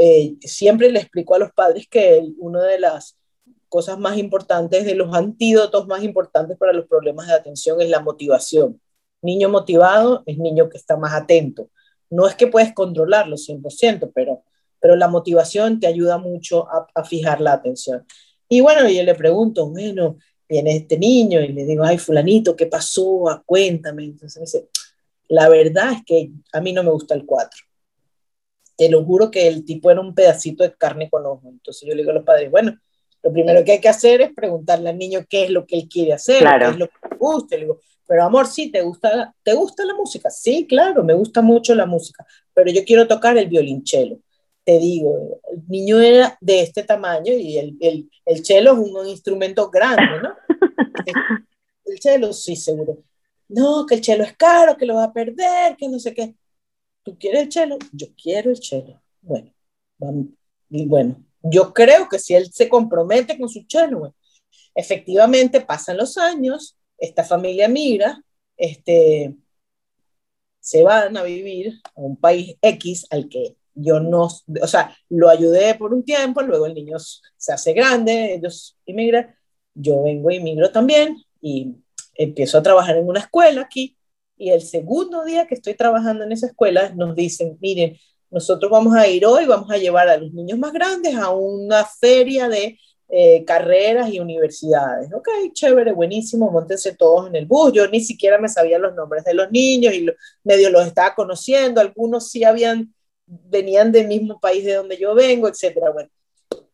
eh, 0.00 0.36
siempre 0.40 0.90
le 0.90 1.00
explico 1.00 1.34
a 1.34 1.38
los 1.38 1.52
padres 1.52 1.88
que 1.88 2.26
una 2.38 2.62
de 2.62 2.78
las 2.78 3.16
cosas 3.72 3.98
más 3.98 4.18
importantes, 4.18 4.84
de 4.84 4.94
los 4.94 5.14
antídotos 5.14 5.86
más 5.86 6.02
importantes 6.02 6.58
para 6.58 6.74
los 6.74 6.86
problemas 6.86 7.26
de 7.26 7.32
atención 7.32 7.80
es 7.80 7.88
la 7.88 8.00
motivación. 8.00 8.78
Niño 9.22 9.48
motivado 9.48 10.22
es 10.26 10.36
niño 10.36 10.68
que 10.68 10.76
está 10.76 10.98
más 10.98 11.14
atento. 11.14 11.70
No 12.10 12.26
es 12.26 12.34
que 12.34 12.48
puedes 12.48 12.74
controlarlo 12.74 13.36
100%, 13.36 14.12
pero, 14.14 14.42
pero 14.82 14.96
la 14.96 15.06
motivación 15.06 15.78
te 15.78 15.86
ayuda 15.86 16.18
mucho 16.18 16.66
a, 16.68 17.04
fijar 17.04 17.40
la 17.40 17.52
atención. 17.52 18.04
Y 18.48 18.60
bueno, 18.60 18.88
yo 18.88 19.04
le 19.04 19.14
pregunto, 19.14 19.68
bueno, 19.68 20.18
viene 20.48 20.76
este 20.76 20.98
niño 20.98 21.40
y 21.40 21.52
le 21.52 21.64
digo, 21.64 21.84
ay, 21.84 21.98
fulanito, 21.98 22.56
¿qué 22.56 22.66
pasó? 22.66 23.28
Ah, 23.28 23.40
cuéntame. 23.46 24.02
Entonces 24.02 24.38
me 24.38 24.42
dice, 24.42 24.68
la 25.28 25.48
verdad 25.48 25.92
es 25.92 26.04
que 26.04 26.32
a 26.52 26.60
mí 26.60 26.72
no 26.72 26.82
me 26.82 26.90
gusta 26.90 27.14
el 27.14 27.24
4. 27.24 27.60
Te 28.76 28.90
lo 28.90 29.04
juro 29.04 29.30
que 29.30 29.46
el 29.46 29.64
tipo 29.64 29.88
era 29.88 30.00
un 30.00 30.16
pedacito 30.16 30.64
de 30.64 30.74
carne 30.74 31.08
con 31.08 31.24
ojo. 31.26 31.48
Entonces 31.48 31.88
yo 31.88 31.94
le 31.94 32.02
digo 32.02 32.10
a 32.10 32.14
los 32.14 32.24
padres, 32.24 32.50
bueno, 32.50 32.76
lo 33.22 33.32
primero 33.32 33.64
que 33.64 33.72
hay 33.72 33.80
que 33.80 33.88
hacer 33.88 34.20
es 34.20 34.34
preguntarle 34.34 34.90
al 34.90 34.98
niño 34.98 35.24
qué 35.30 35.44
es 35.44 35.50
lo 35.50 35.64
que 35.64 35.76
él 35.76 35.88
quiere 35.88 36.12
hacer, 36.12 36.42
qué 36.42 36.70
es 36.70 36.76
lo 36.76 36.88
que 36.88 37.08
le 37.08 37.16
gusta. 37.18 37.54
Le 37.54 37.62
digo, 37.62 37.78
pero 38.04 38.24
amor, 38.24 38.48
sí, 38.48 38.68
¿te 38.72 38.82
gusta, 38.82 39.32
¿te 39.44 39.54
gusta 39.54 39.84
la 39.84 39.94
música? 39.94 40.28
Sí, 40.28 40.66
claro, 40.66 41.04
me 41.04 41.14
gusta 41.14 41.40
mucho 41.40 41.72
la 41.72 41.86
música, 41.86 42.26
pero 42.52 42.72
yo 42.72 42.84
quiero 42.84 43.06
tocar 43.06 43.38
el 43.38 43.46
violonchelo. 43.46 44.18
Te 44.64 44.78
digo, 44.78 45.40
el 45.50 45.62
niño 45.68 46.00
era 46.00 46.38
de 46.40 46.62
este 46.62 46.84
tamaño 46.84 47.32
y 47.32 47.58
el, 47.58 47.76
el, 47.80 48.10
el 48.24 48.44
cello 48.44 48.72
es 48.74 48.78
un, 48.78 49.08
instrumento 49.08 49.70
grande, 49.70 50.20
¿no? 50.22 50.36
el 51.84 52.00
cello, 52.00 52.32
sí, 52.32 52.54
seguro. 52.54 53.02
No, 53.48 53.84
que 53.86 53.96
el 53.96 54.04
cello 54.04 54.22
es 54.22 54.36
caro, 54.36 54.76
que 54.76 54.86
lo 54.86 54.94
va 54.94 55.04
a 55.04 55.12
perder, 55.12 55.76
que 55.76 55.88
no 55.88 55.98
sé 55.98 56.14
qué. 56.14 56.34
¿Tú 57.02 57.18
quieres 57.18 57.42
el 57.42 57.52
cello? 57.52 57.78
Yo 57.92 58.06
quiero 58.14 58.50
el 58.50 58.62
cello. 58.62 59.00
Bueno, 59.20 59.52
y 60.70 60.86
bueno, 60.86 61.24
yo 61.42 61.72
creo 61.72 62.08
que 62.08 62.18
si 62.18 62.34
él 62.34 62.52
se 62.52 62.68
compromete 62.68 63.36
con 63.38 63.48
su 63.48 63.64
cello, 63.68 64.14
efectivamente 64.74 65.60
pasan 65.60 65.96
los 65.96 66.16
años, 66.16 66.76
esta 66.98 67.24
familia 67.24 67.68
migra, 67.68 68.22
este, 68.56 69.34
se 70.60 70.82
van 70.82 71.16
a 71.16 71.22
vivir 71.24 71.80
a 71.84 72.00
un 72.00 72.16
país 72.16 72.56
X 72.62 73.06
al 73.10 73.28
que 73.28 73.56
yo 73.74 74.00
no, 74.00 74.24
o 74.24 74.66
sea, 74.66 74.96
lo 75.08 75.28
ayudé 75.28 75.74
por 75.74 75.92
un 75.94 76.04
tiempo, 76.04 76.42
luego 76.42 76.66
el 76.66 76.74
niño 76.74 76.98
se 76.98 77.52
hace 77.52 77.72
grande, 77.72 78.34
ellos 78.34 78.76
inmigran, 78.86 79.34
yo 79.74 80.02
vengo 80.02 80.30
e 80.30 80.36
inmigro 80.36 80.70
también 80.70 81.16
y 81.40 81.74
empiezo 82.14 82.58
a 82.58 82.62
trabajar 82.62 82.96
en 82.96 83.08
una 83.08 83.20
escuela 83.20 83.62
aquí 83.62 83.96
y 84.36 84.50
el 84.50 84.62
segundo 84.62 85.24
día 85.24 85.46
que 85.46 85.54
estoy 85.54 85.74
trabajando 85.74 86.24
en 86.24 86.32
esa 86.32 86.46
escuela 86.46 86.92
nos 86.96 87.14
dicen, 87.14 87.56
miren, 87.60 87.96
nosotros 88.30 88.70
vamos 88.72 88.94
a 88.96 89.06
ir 89.06 89.24
hoy, 89.24 89.46
vamos 89.46 89.70
a 89.70 89.76
llevar 89.76 90.08
a 90.08 90.16
los 90.16 90.32
niños 90.32 90.58
más 90.58 90.72
grandes 90.72 91.14
a 91.14 91.30
una 91.30 91.84
feria 91.84 92.48
de 92.48 92.76
eh, 93.08 93.44
carreras 93.44 94.12
y 94.12 94.18
universidades. 94.18 95.12
Ok, 95.12 95.28
chévere, 95.52 95.92
buenísimo, 95.92 96.50
montense 96.50 96.96
todos 96.96 97.28
en 97.28 97.36
el 97.36 97.46
bus. 97.46 97.72
Yo 97.72 97.86
ni 97.88 98.00
siquiera 98.00 98.38
me 98.38 98.48
sabía 98.48 98.78
los 98.78 98.94
nombres 98.94 99.22
de 99.22 99.34
los 99.34 99.50
niños 99.52 99.94
y 99.94 100.06
medio 100.42 100.70
los 100.70 100.86
estaba 100.86 101.14
conociendo. 101.14 101.80
Algunos 101.80 102.30
sí 102.30 102.42
habían, 102.42 102.92
venían 103.48 103.92
del 103.92 104.08
mismo 104.08 104.38
país 104.40 104.64
de 104.64 104.74
donde 104.74 104.98
yo 104.98 105.14
vengo, 105.14 105.48
etcétera. 105.48 105.90
Bueno, 105.90 106.10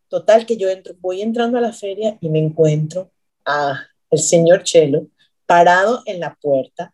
total 0.08 0.46
que 0.46 0.56
yo 0.56 0.68
entro, 0.68 0.94
voy 1.00 1.22
entrando 1.22 1.58
a 1.58 1.60
la 1.60 1.72
feria 1.72 2.18
y 2.20 2.28
me 2.28 2.38
encuentro 2.38 3.10
a 3.44 3.80
el 4.10 4.18
señor 4.18 4.62
Chelo 4.64 5.06
parado 5.46 6.02
en 6.06 6.20
la 6.20 6.34
puerta. 6.34 6.92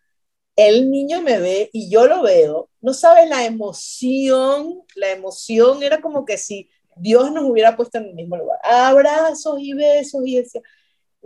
El 0.56 0.90
niño 0.90 1.22
me 1.22 1.38
ve 1.38 1.70
y 1.72 1.90
yo 1.90 2.06
lo 2.06 2.22
veo. 2.22 2.70
No 2.80 2.94
sabes 2.94 3.28
la 3.28 3.44
emoción, 3.44 4.82
la 4.94 5.10
emoción 5.10 5.82
era 5.82 6.00
como 6.00 6.24
que 6.24 6.36
si 6.36 6.68
Dios 6.96 7.32
nos 7.32 7.44
hubiera 7.44 7.76
puesto 7.76 7.98
en 7.98 8.04
el 8.04 8.14
mismo 8.14 8.36
lugar. 8.36 8.58
Abrazos 8.62 9.58
y 9.60 9.72
besos 9.72 10.22
y 10.24 10.36
decía. 10.36 10.60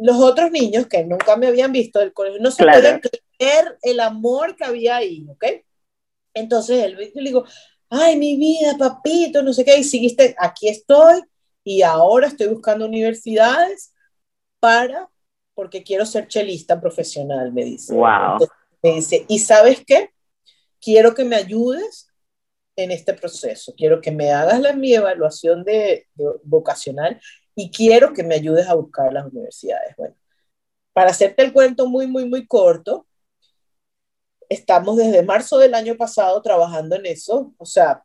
Los 0.01 0.17
otros 0.17 0.53
niños 0.53 0.87
que 0.87 1.05
nunca 1.05 1.37
me 1.37 1.49
habían 1.49 1.73
visto 1.73 1.99
del 1.99 2.13
colegio 2.13 2.41
no 2.41 2.53
se 2.53 2.63
pueden 2.63 3.01
creer 3.01 3.79
el 3.83 3.99
amor 3.99 4.55
que 4.55 4.65
había 4.65 4.97
ahí, 4.97 5.27
¿ok? 5.29 5.45
Entonces 6.35 6.85
él 6.85 6.97
le 7.15 7.23
digo, 7.23 7.45
ay, 7.91 8.17
mi 8.17 8.37
vida, 8.37 8.77
papito, 8.79 9.43
no 9.43 9.53
sé 9.53 9.65
qué, 9.65 9.79
y 9.79 9.85
seguiste, 9.85 10.35
aquí 10.39 10.69
estoy, 10.69 11.23
y 11.65 11.83
ahora 11.83 12.29
estoy 12.29 12.49
buscando 12.49 12.87
universidades 12.87 13.93
para, 14.61 15.09
porque 15.55 15.83
quiero 15.83 16.07
ser 16.07 16.29
chelista 16.29 16.81
profesional, 16.81 17.53
me 17.53 17.65
dice. 17.65 17.95
Wow. 17.95 18.39
me 18.83 18.93
dice, 18.95 19.25
¿y 19.29 19.39
sabes 19.39 19.83
qué? 19.87 20.11
Quiero 20.81 21.15
que 21.15 21.25
me 21.25 21.37
ayudes 21.37 22.09
en 22.79 22.93
este 22.93 23.13
proceso. 23.13 23.75
Quiero 23.77 24.01
que 24.01 24.13
me 24.13 24.31
hagas 24.31 24.61
la, 24.61 24.73
mi 24.73 24.95
evaluación 24.95 25.65
de, 25.65 26.07
vocacional 26.45 27.21
y 27.57 27.71
quiero 27.73 28.13
que 28.13 28.23
me 28.23 28.37
ayudes 28.37 28.69
a 28.69 28.75
buscar 28.75 29.13
las 29.13 29.27
universidades. 29.27 29.97
Bueno, 29.97 30.15
para 30.93 31.11
hacerte 31.11 31.43
el 31.43 31.53
cuento 31.53 31.89
muy, 31.89 32.07
muy, 32.07 32.25
muy 32.25 32.47
corto, 32.47 33.08
estamos 34.49 34.97
desde 34.97 35.23
marzo 35.23 35.59
del 35.59 35.75
año 35.75 35.97
pasado 35.97 36.41
trabajando 36.43 36.97
en 36.97 37.07
eso. 37.07 37.53
O 37.59 37.67
sea, 37.67 38.03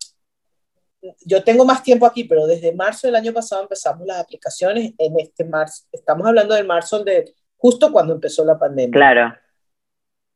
yo 1.25 1.43
tengo 1.43 1.65
más 1.65 1.84
tiempo 1.84 2.06
aquí, 2.06 2.23
pero 2.23 2.47
desde 2.47 2.73
marzo 2.73 3.08
del 3.08 3.15
año 3.15 3.34
pasado 3.34 3.63
empezamos 3.63 4.06
las 4.06 4.19
aplicaciones. 4.19 4.93
En 4.97 5.19
este 5.19 5.45
marzo, 5.45 5.84
estamos 5.91 6.25
hablando 6.27 6.56
del 6.56 6.65
marzo 6.65 7.03
de 7.03 7.34
justo 7.58 7.91
cuando 7.91 8.13
empezó 8.13 8.45
la 8.45 8.60
pandemia. 8.60 8.91
Claro. 8.91 9.36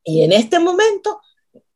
Y 0.03 0.23
en 0.23 0.31
este 0.31 0.59
momento 0.59 1.19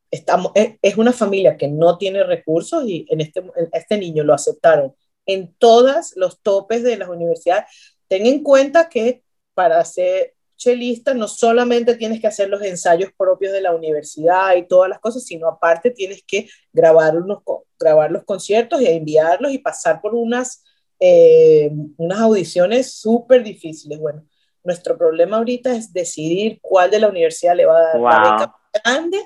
estamos, 0.09 0.51
es, 0.55 0.97
una 0.97 1.11
familia 1.13 1.57
que 1.57 1.67
no 1.67 1.97
tiene 1.97 2.23
recursos 2.23 2.85
y 2.85 3.05
en 3.09 3.21
este, 3.21 3.43
este 3.73 3.97
niño 3.97 4.23
lo 4.23 4.33
aceptaron 4.33 4.95
en 5.25 5.53
todos 5.55 6.13
los 6.15 6.41
topes 6.41 6.83
de 6.83 6.97
las 6.97 7.09
universidades. 7.09 7.65
Ten 8.07 8.25
en 8.25 8.43
cuenta 8.43 8.89
que 8.89 9.23
para 9.53 9.83
ser 9.85 10.35
chelista 10.61 11.15
no 11.15 11.27
solamente 11.27 11.95
tienes 11.95 12.21
que 12.21 12.27
hacer 12.27 12.47
los 12.47 12.61
ensayos 12.61 13.11
propios 13.17 13.51
de 13.51 13.61
la 13.61 13.73
universidad 13.73 14.55
y 14.55 14.67
todas 14.67 14.89
las 14.89 14.99
cosas, 14.99 15.25
sino 15.25 15.47
aparte 15.47 15.89
tienes 15.89 16.23
que 16.25 16.47
grabar, 16.71 17.17
unos, 17.17 17.39
grabar 17.79 18.11
los 18.11 18.23
conciertos 18.23 18.79
y 18.79 18.87
enviarlos 18.87 19.51
y 19.51 19.57
pasar 19.57 19.99
por 20.01 20.13
unas, 20.13 20.63
eh, 20.99 21.71
unas 21.97 22.19
audiciones 22.19 22.93
súper 22.93 23.43
difíciles. 23.43 23.99
Bueno, 23.99 24.23
nuestro 24.63 24.95
problema 24.97 25.37
ahorita 25.37 25.75
es 25.75 25.91
decidir 25.91 26.59
cuál 26.61 26.91
de 26.91 26.99
la 26.99 27.09
universidad 27.09 27.55
le 27.55 27.65
va 27.65 27.79
a 27.79 27.81
dar 27.81 27.99
la 27.99 28.31
beca 28.31 28.55
grande 28.83 29.17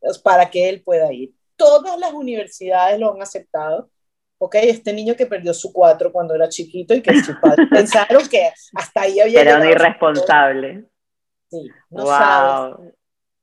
pues, 0.00 0.18
para 0.18 0.50
que 0.50 0.70
él 0.70 0.82
pueda 0.82 1.12
ir. 1.12 1.34
Todas 1.56 1.98
las 1.98 2.14
universidades 2.14 2.98
lo 2.98 3.12
han 3.12 3.20
aceptado. 3.20 3.90
Ok, 4.38 4.54
este 4.56 4.92
niño 4.92 5.16
que 5.16 5.26
perdió 5.26 5.52
su 5.52 5.72
cuatro 5.72 6.12
cuando 6.12 6.34
era 6.34 6.48
chiquito 6.48 6.94
y 6.94 7.02
que 7.02 7.22
sus 7.22 7.36
padres 7.36 7.66
pensaron 7.70 8.26
que 8.28 8.50
hasta 8.74 9.02
ahí 9.02 9.20
había 9.20 9.40
Era 9.40 9.58
un 9.58 9.68
irresponsable. 9.68 10.84
Sí, 11.50 11.68
no 11.90 12.06
sabes. 12.06 12.94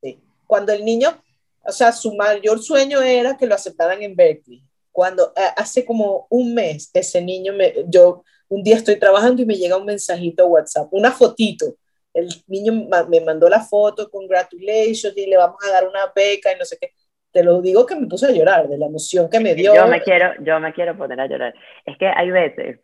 Sí. 0.02 0.22
Cuando 0.46 0.72
el 0.72 0.84
niño, 0.84 1.22
o 1.62 1.72
sea, 1.72 1.92
su 1.92 2.14
mayor 2.14 2.62
sueño 2.62 3.00
era 3.00 3.36
que 3.36 3.46
lo 3.46 3.54
aceptaran 3.54 4.02
en 4.02 4.16
Berkeley. 4.16 4.62
Cuando 4.90 5.32
eh, 5.36 5.48
hace 5.56 5.84
como 5.84 6.26
un 6.30 6.54
mes, 6.54 6.90
ese 6.94 7.20
niño, 7.20 7.52
me, 7.52 7.74
yo 7.88 8.24
un 8.48 8.62
día 8.62 8.76
estoy 8.76 8.98
trabajando 8.98 9.42
y 9.42 9.46
me 9.46 9.56
llega 9.56 9.76
un 9.76 9.84
mensajito 9.84 10.44
a 10.44 10.46
WhatsApp, 10.46 10.88
una 10.92 11.12
fotito 11.12 11.76
el 12.16 12.28
niño 12.46 12.88
me 13.08 13.20
mandó 13.20 13.46
la 13.48 13.60
foto, 13.60 14.10
congratulations, 14.10 15.14
y 15.16 15.26
le 15.26 15.36
vamos 15.36 15.58
a 15.62 15.70
dar 15.70 15.86
una 15.86 16.10
beca 16.14 16.50
y 16.50 16.58
no 16.58 16.64
sé 16.64 16.78
qué. 16.80 16.92
Te 17.36 17.44
lo 17.44 17.60
digo 17.60 17.84
que 17.84 17.94
me 17.94 18.06
puse 18.06 18.24
a 18.24 18.30
llorar 18.30 18.66
de 18.66 18.78
la 18.78 18.86
emoción 18.86 19.28
que 19.28 19.40
me 19.40 19.54
dio. 19.54 19.74
Yo 19.74 19.86
me 19.88 20.00
quiero, 20.00 20.32
yo 20.40 20.58
me 20.58 20.72
quiero 20.72 20.96
poner 20.96 21.20
a 21.20 21.26
llorar. 21.26 21.52
Es 21.84 21.98
que 21.98 22.06
hay 22.06 22.30
veces, 22.30 22.80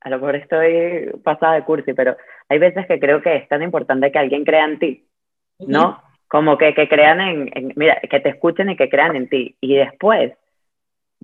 a 0.00 0.10
lo 0.10 0.18
mejor 0.18 0.34
estoy 0.34 1.12
pasada 1.22 1.54
de 1.54 1.62
cursi, 1.62 1.92
pero 1.92 2.16
hay 2.48 2.58
veces 2.58 2.88
que 2.88 2.98
creo 2.98 3.22
que 3.22 3.36
es 3.36 3.48
tan 3.48 3.62
importante 3.62 4.10
que 4.10 4.18
alguien 4.18 4.44
crea 4.44 4.64
en 4.64 4.80
ti, 4.80 5.06
¿no? 5.60 6.02
Como 6.26 6.58
que, 6.58 6.74
que 6.74 6.88
crean 6.88 7.20
en, 7.20 7.50
en, 7.54 7.72
mira, 7.76 8.00
que 8.10 8.18
te 8.18 8.30
escuchen 8.30 8.68
y 8.70 8.76
que 8.76 8.88
crean 8.88 9.14
en 9.14 9.28
ti. 9.28 9.56
Y 9.60 9.76
después 9.76 10.32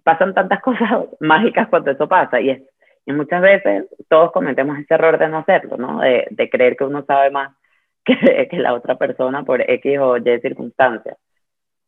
pasan 0.04 0.32
tantas 0.32 0.60
cosas 0.62 1.06
mágicas 1.18 1.66
cuando 1.66 1.90
eso 1.90 2.06
pasa. 2.06 2.40
Y 2.40 2.50
es 2.50 2.62
y 3.04 3.12
muchas 3.12 3.42
veces 3.42 3.86
todos 4.08 4.30
cometemos 4.30 4.78
ese 4.78 4.94
error 4.94 5.18
de 5.18 5.26
no 5.26 5.38
hacerlo, 5.38 5.76
¿no? 5.76 6.02
De, 6.02 6.28
de 6.30 6.48
creer 6.48 6.76
que 6.76 6.84
uno 6.84 7.04
sabe 7.04 7.32
más 7.32 7.52
que, 8.04 8.46
que, 8.48 8.58
la 8.58 8.74
otra 8.74 8.96
persona 8.96 9.42
por 9.42 9.60
X 9.60 9.98
o 9.98 10.18
Y 10.18 10.40
circunstancias. 10.40 11.16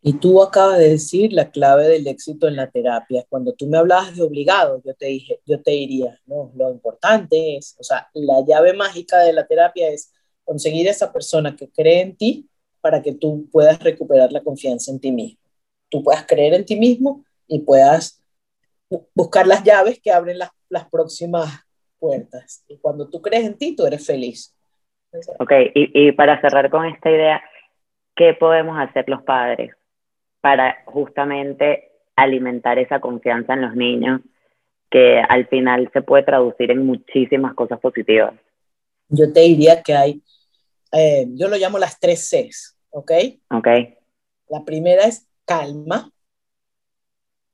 Y 0.02 0.14
tú 0.14 0.42
acabas 0.42 0.78
de 0.78 0.88
decir 0.88 1.32
la 1.32 1.50
clave 1.50 1.86
del 1.86 2.06
éxito 2.08 2.48
en 2.48 2.56
la 2.56 2.68
terapia. 2.68 3.24
Cuando 3.28 3.52
tú 3.52 3.68
me 3.68 3.78
hablabas 3.78 4.16
de 4.16 4.22
obligado, 4.22 4.82
yo 4.84 4.94
te 4.94 5.06
dije, 5.06 5.40
yo 5.46 5.62
te 5.62 5.70
diría, 5.70 6.18
no, 6.26 6.50
lo 6.56 6.70
importante 6.72 7.56
es, 7.56 7.76
o 7.78 7.84
sea, 7.84 8.08
la 8.12 8.44
llave 8.44 8.72
mágica 8.72 9.20
de 9.20 9.32
la 9.32 9.46
terapia 9.46 9.88
es 9.88 10.12
conseguir 10.44 10.88
esa 10.88 11.12
persona 11.12 11.54
que 11.54 11.70
cree 11.70 12.00
en 12.00 12.16
ti 12.16 12.48
para 12.80 13.00
que 13.00 13.12
tú 13.12 13.48
puedas 13.52 13.78
recuperar 13.78 14.32
la 14.32 14.42
confianza 14.42 14.90
en 14.90 14.98
ti 14.98 15.12
mismo. 15.12 15.38
Tú 15.88 16.02
puedas 16.02 16.26
creer 16.26 16.54
en 16.54 16.64
ti 16.64 16.76
mismo 16.76 17.24
y 17.46 17.60
puedas 17.60 18.20
buscar 19.14 19.46
las 19.46 19.62
llaves 19.62 20.00
que 20.00 20.10
abren 20.10 20.38
las 20.38 20.50
las 20.72 20.88
próximas 20.88 21.48
puertas. 21.98 22.64
Y 22.66 22.78
cuando 22.78 23.08
tú 23.08 23.20
crees 23.20 23.44
en 23.44 23.56
ti, 23.56 23.76
tú 23.76 23.86
eres 23.86 24.04
feliz. 24.04 24.56
Ok, 25.38 25.52
y, 25.74 26.08
y 26.08 26.12
para 26.12 26.40
cerrar 26.40 26.70
con 26.70 26.86
esta 26.86 27.10
idea, 27.10 27.42
¿qué 28.16 28.32
podemos 28.32 28.76
hacer 28.78 29.04
los 29.08 29.22
padres 29.22 29.70
para 30.42 30.82
justamente 30.84 31.92
alimentar 32.14 32.78
esa 32.78 33.00
confianza 33.00 33.54
en 33.54 33.62
los 33.62 33.74
niños 33.74 34.20
que 34.90 35.20
al 35.26 35.46
final 35.46 35.88
se 35.94 36.02
puede 36.02 36.24
traducir 36.24 36.70
en 36.70 36.84
muchísimas 36.84 37.54
cosas 37.54 37.80
positivas? 37.80 38.34
Yo 39.08 39.32
te 39.32 39.40
diría 39.40 39.82
que 39.82 39.94
hay, 39.94 40.22
eh, 40.92 41.24
yo 41.30 41.48
lo 41.48 41.56
llamo 41.56 41.78
las 41.78 41.98
tres 41.98 42.28
Cs, 42.28 42.76
¿ok? 42.90 43.12
Ok. 43.50 43.68
La 44.48 44.64
primera 44.66 45.04
es 45.04 45.26
calma, 45.46 46.12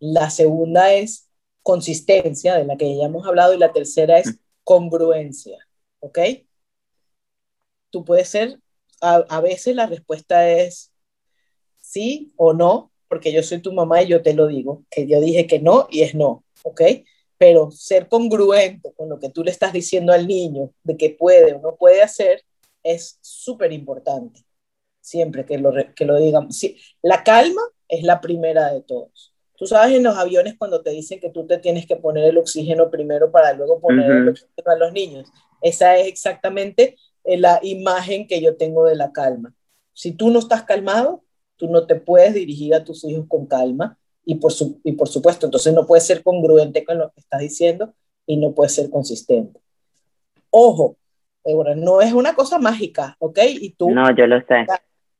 la 0.01 0.31
segunda 0.31 0.93
es 0.93 1.29
consistencia, 1.63 2.57
de 2.57 2.65
la 2.65 2.77
que 2.77 2.97
ya 2.97 3.05
hemos 3.05 3.27
hablado, 3.27 3.55
y 3.55 3.59
la 3.59 3.73
tercera 3.73 4.19
es 4.19 4.39
congruencia, 4.65 5.59
¿ok? 6.01 6.19
Tú 7.91 8.05
puedes 8.05 8.29
ser, 8.29 8.59
a, 9.01 9.41
veces 9.41 9.77
la 9.77 9.87
respuesta 9.87 10.49
es 10.49 10.93
sí 11.89 12.33
o 12.37 12.53
no, 12.53 12.91
porque 13.09 13.33
yo 13.33 13.43
soy 13.43 13.61
tu 13.61 13.73
mamá 13.73 14.03
y 14.03 14.09
yo 14.09 14.23
te 14.23 14.35
lo 14.35 14.47
digo, 14.47 14.85
que 14.91 15.07
yo 15.07 15.21
dije 15.21 15.47
que 15.47 15.59
no 15.59 15.89
y 15.91 16.03
es 16.03 16.15
no, 16.15 16.45
¿ok? 16.63 16.83
Pero 17.39 17.71
ser 17.71 18.09
congruente 18.09 18.93
con 18.95 19.09
lo 19.09 19.19
que 19.19 19.31
tú 19.31 19.43
le 19.43 19.51
estás 19.51 19.73
diciendo 19.73 20.13
al 20.13 20.27
niño 20.27 20.71
de 20.85 20.97
que 20.97 21.11
puede 21.11 21.55
o 21.55 21.61
no 21.61 21.77
puede 21.77 22.03
hacer 22.03 22.45
es 22.83 23.19
súper 23.23 23.73
importante, 23.73 24.45
siempre 25.01 25.47
que 25.47 25.57
lo, 25.57 25.73
que 25.95 26.05
lo 26.05 26.17
digamos. 26.17 26.59
Sí, 26.59 26.77
la 27.01 27.25
calma 27.25 27.63
es 27.89 28.03
la 28.03 28.21
primera 28.21 28.73
de 28.73 28.83
todos. 28.83 29.33
Tú 29.57 29.67
sabes 29.67 29.97
en 29.97 30.05
los 30.05 30.17
aviones 30.17 30.57
cuando 30.59 30.83
te 30.83 30.91
dicen 30.91 31.21
que 31.21 31.31
tú 31.31 31.47
te 31.47 31.59
tienes 31.59 31.87
que 31.87 31.97
poner 31.97 32.25
el 32.25 32.39
oxígeno 32.39 32.91
primero 32.91 33.33
para 33.33 33.55
luego 33.55 33.81
poner 33.81 34.11
el 34.11 34.29
oxígeno 34.29 34.71
a 34.71 34.77
los 34.77 34.93
niños. 34.93 35.31
Esa 35.63 35.97
es 35.97 36.07
exactamente 36.07 36.97
eh, 37.25 37.39
la 37.39 37.59
imagen 37.63 38.29
que 38.29 38.41
yo 38.41 38.57
tengo 38.57 38.85
de 38.85 38.95
la 38.95 39.11
calma. 39.11 39.55
Si 39.95 40.13
tú 40.13 40.31
no 40.31 40.39
estás 40.39 40.63
calmado, 40.63 41.25
tú 41.59 41.69
no 41.69 41.87
te 41.87 41.97
puedes 41.97 42.33
dirigir 42.33 42.75
a 42.75 42.85
tus 42.85 43.05
hijos 43.05 43.27
con 43.29 43.47
calma 43.47 43.99
y 44.25 44.37
por, 44.37 44.53
su, 44.53 44.81
y 44.85 44.93
por 44.93 45.09
supuesto, 45.09 45.47
entonces 45.47 45.75
no 45.75 45.87
puedes 45.87 46.07
ser 46.07 46.23
congruente 46.23 46.85
con 46.85 46.99
lo 46.99 47.11
que 47.11 47.21
estás 47.21 47.41
diciendo 47.41 47.93
y 48.27 48.39
no 48.39 48.53
puedes 48.53 48.75
ser 48.75 48.89
consistente. 48.89 49.61
Ojo, 50.51 50.97
no 51.77 52.01
es 52.01 52.13
una 52.13 52.35
cosa 52.35 52.59
mágica, 52.59 53.17
¿ok? 53.19 53.39
Y 53.61 53.71
tú, 53.71 53.91
no, 53.91 54.15
yo 54.17 54.27
lo 54.27 54.39
sé 54.47 54.67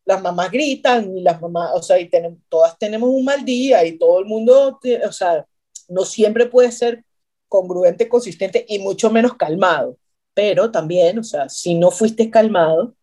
las 0.09 0.23
mamás 0.23 0.51
gritan 0.51 1.15
y 1.15 1.21
las 1.21 1.39
mamás, 1.39 1.71
o 1.75 1.83
sea, 1.83 2.01
y 2.01 2.09
tenemos, 2.09 2.39
todas 2.49 2.79
tenemos 2.79 3.11
un 3.11 3.27
mal 3.27 3.45
día 3.45 3.85
y 3.85 3.99
todo 3.99 4.21
el 4.21 4.25
mundo, 4.25 4.81
o 5.07 5.13
sea, 5.13 5.45
no 5.87 6.03
siempre 6.07 6.47
puede 6.47 6.73
ser 6.73 7.05
congruente, 7.47 8.09
consistente 8.09 8.65
y 8.67 8.79
mucho 8.79 9.11
menos 9.11 9.35
calmado. 9.35 9.99
Pero 10.33 10.71
también, 10.71 11.19
o 11.19 11.23
sea, 11.23 11.51
si 11.51 11.75
no 11.75 11.91
fuiste 11.91 12.31
calmado, 12.31 12.95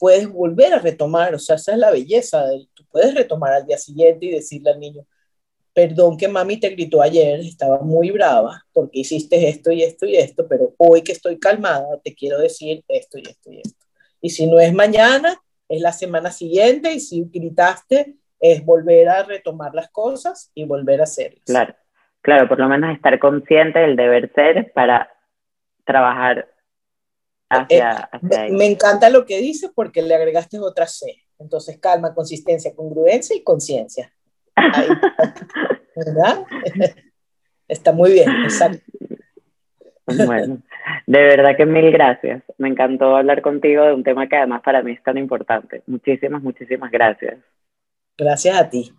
puedes 0.00 0.26
volver 0.32 0.72
a 0.72 0.78
retomar, 0.78 1.34
o 1.34 1.38
sea, 1.38 1.56
esa 1.56 1.72
es 1.72 1.78
la 1.78 1.90
belleza, 1.90 2.42
tú 2.72 2.84
puedes 2.90 3.14
retomar 3.14 3.52
al 3.52 3.66
día 3.66 3.76
siguiente 3.76 4.24
y 4.24 4.30
decirle 4.30 4.70
al 4.70 4.80
niño, 4.80 5.04
perdón 5.74 6.16
que 6.16 6.26
mami 6.26 6.56
te 6.56 6.70
gritó 6.70 7.02
ayer, 7.02 7.38
estaba 7.40 7.80
muy 7.80 8.10
brava 8.10 8.64
porque 8.72 9.00
hiciste 9.00 9.46
esto 9.46 9.70
y 9.70 9.82
esto 9.82 10.06
y 10.06 10.16
esto, 10.16 10.48
pero 10.48 10.74
hoy 10.78 11.02
que 11.02 11.12
estoy 11.12 11.38
calmada 11.38 12.00
te 12.02 12.14
quiero 12.14 12.38
decir 12.38 12.82
esto 12.88 13.18
y 13.18 13.22
esto 13.28 13.52
y 13.52 13.58
esto. 13.58 13.86
Y 14.22 14.30
si 14.30 14.46
no 14.46 14.58
es 14.58 14.72
mañana, 14.72 15.38
es 15.68 15.82
la 15.82 15.92
semana 15.92 16.30
siguiente 16.30 16.94
y 16.94 17.00
si 17.00 17.22
gritaste 17.30 18.16
es 18.40 18.64
volver 18.64 19.06
a 19.10 19.22
retomar 19.22 19.74
las 19.74 19.90
cosas 19.90 20.50
y 20.54 20.64
volver 20.64 21.00
a 21.00 21.04
hacerlas. 21.04 21.44
Claro, 21.44 21.74
claro, 22.22 22.48
por 22.48 22.58
lo 22.58 22.68
menos 22.70 22.96
estar 22.96 23.18
consciente 23.18 23.80
del 23.80 23.96
deber 23.96 24.32
ser 24.34 24.72
para 24.72 25.12
trabajar 25.84 26.48
hacia... 27.50 28.08
Eh, 28.30 28.50
me, 28.52 28.66
encanta 28.66 29.10
lo 29.10 29.26
que 29.26 29.38
dices 29.38 29.70
porque 29.74 30.02
le 30.02 30.14
agregaste 30.14 30.58
otra 30.58 30.86
C. 30.86 31.22
Entonces, 31.38 31.78
calma, 31.78 32.14
consistencia, 32.14 32.74
congruencia 32.74 33.36
y 33.36 33.42
conciencia. 33.42 34.12
¿Verdad? 35.96 36.44
Está 37.68 37.92
muy 37.92 38.12
bien, 38.12 38.28
exacto. 38.44 38.84
Bueno, 40.26 40.58
de 41.06 41.20
verdad 41.20 41.56
que 41.56 41.66
mil 41.66 41.90
gracias. 41.92 42.42
Me 42.58 42.68
encantó 42.68 43.16
hablar 43.16 43.42
contigo 43.42 43.84
de 43.84 43.94
un 43.94 44.02
tema 44.02 44.28
que 44.28 44.36
además 44.36 44.62
para 44.62 44.82
mí 44.82 44.92
es 44.92 45.02
tan 45.02 45.18
importante. 45.18 45.82
Muchísimas, 45.86 46.42
muchísimas 46.42 46.90
gracias. 46.90 47.38
Gracias 48.16 48.56
a 48.56 48.68
ti. 48.68 48.92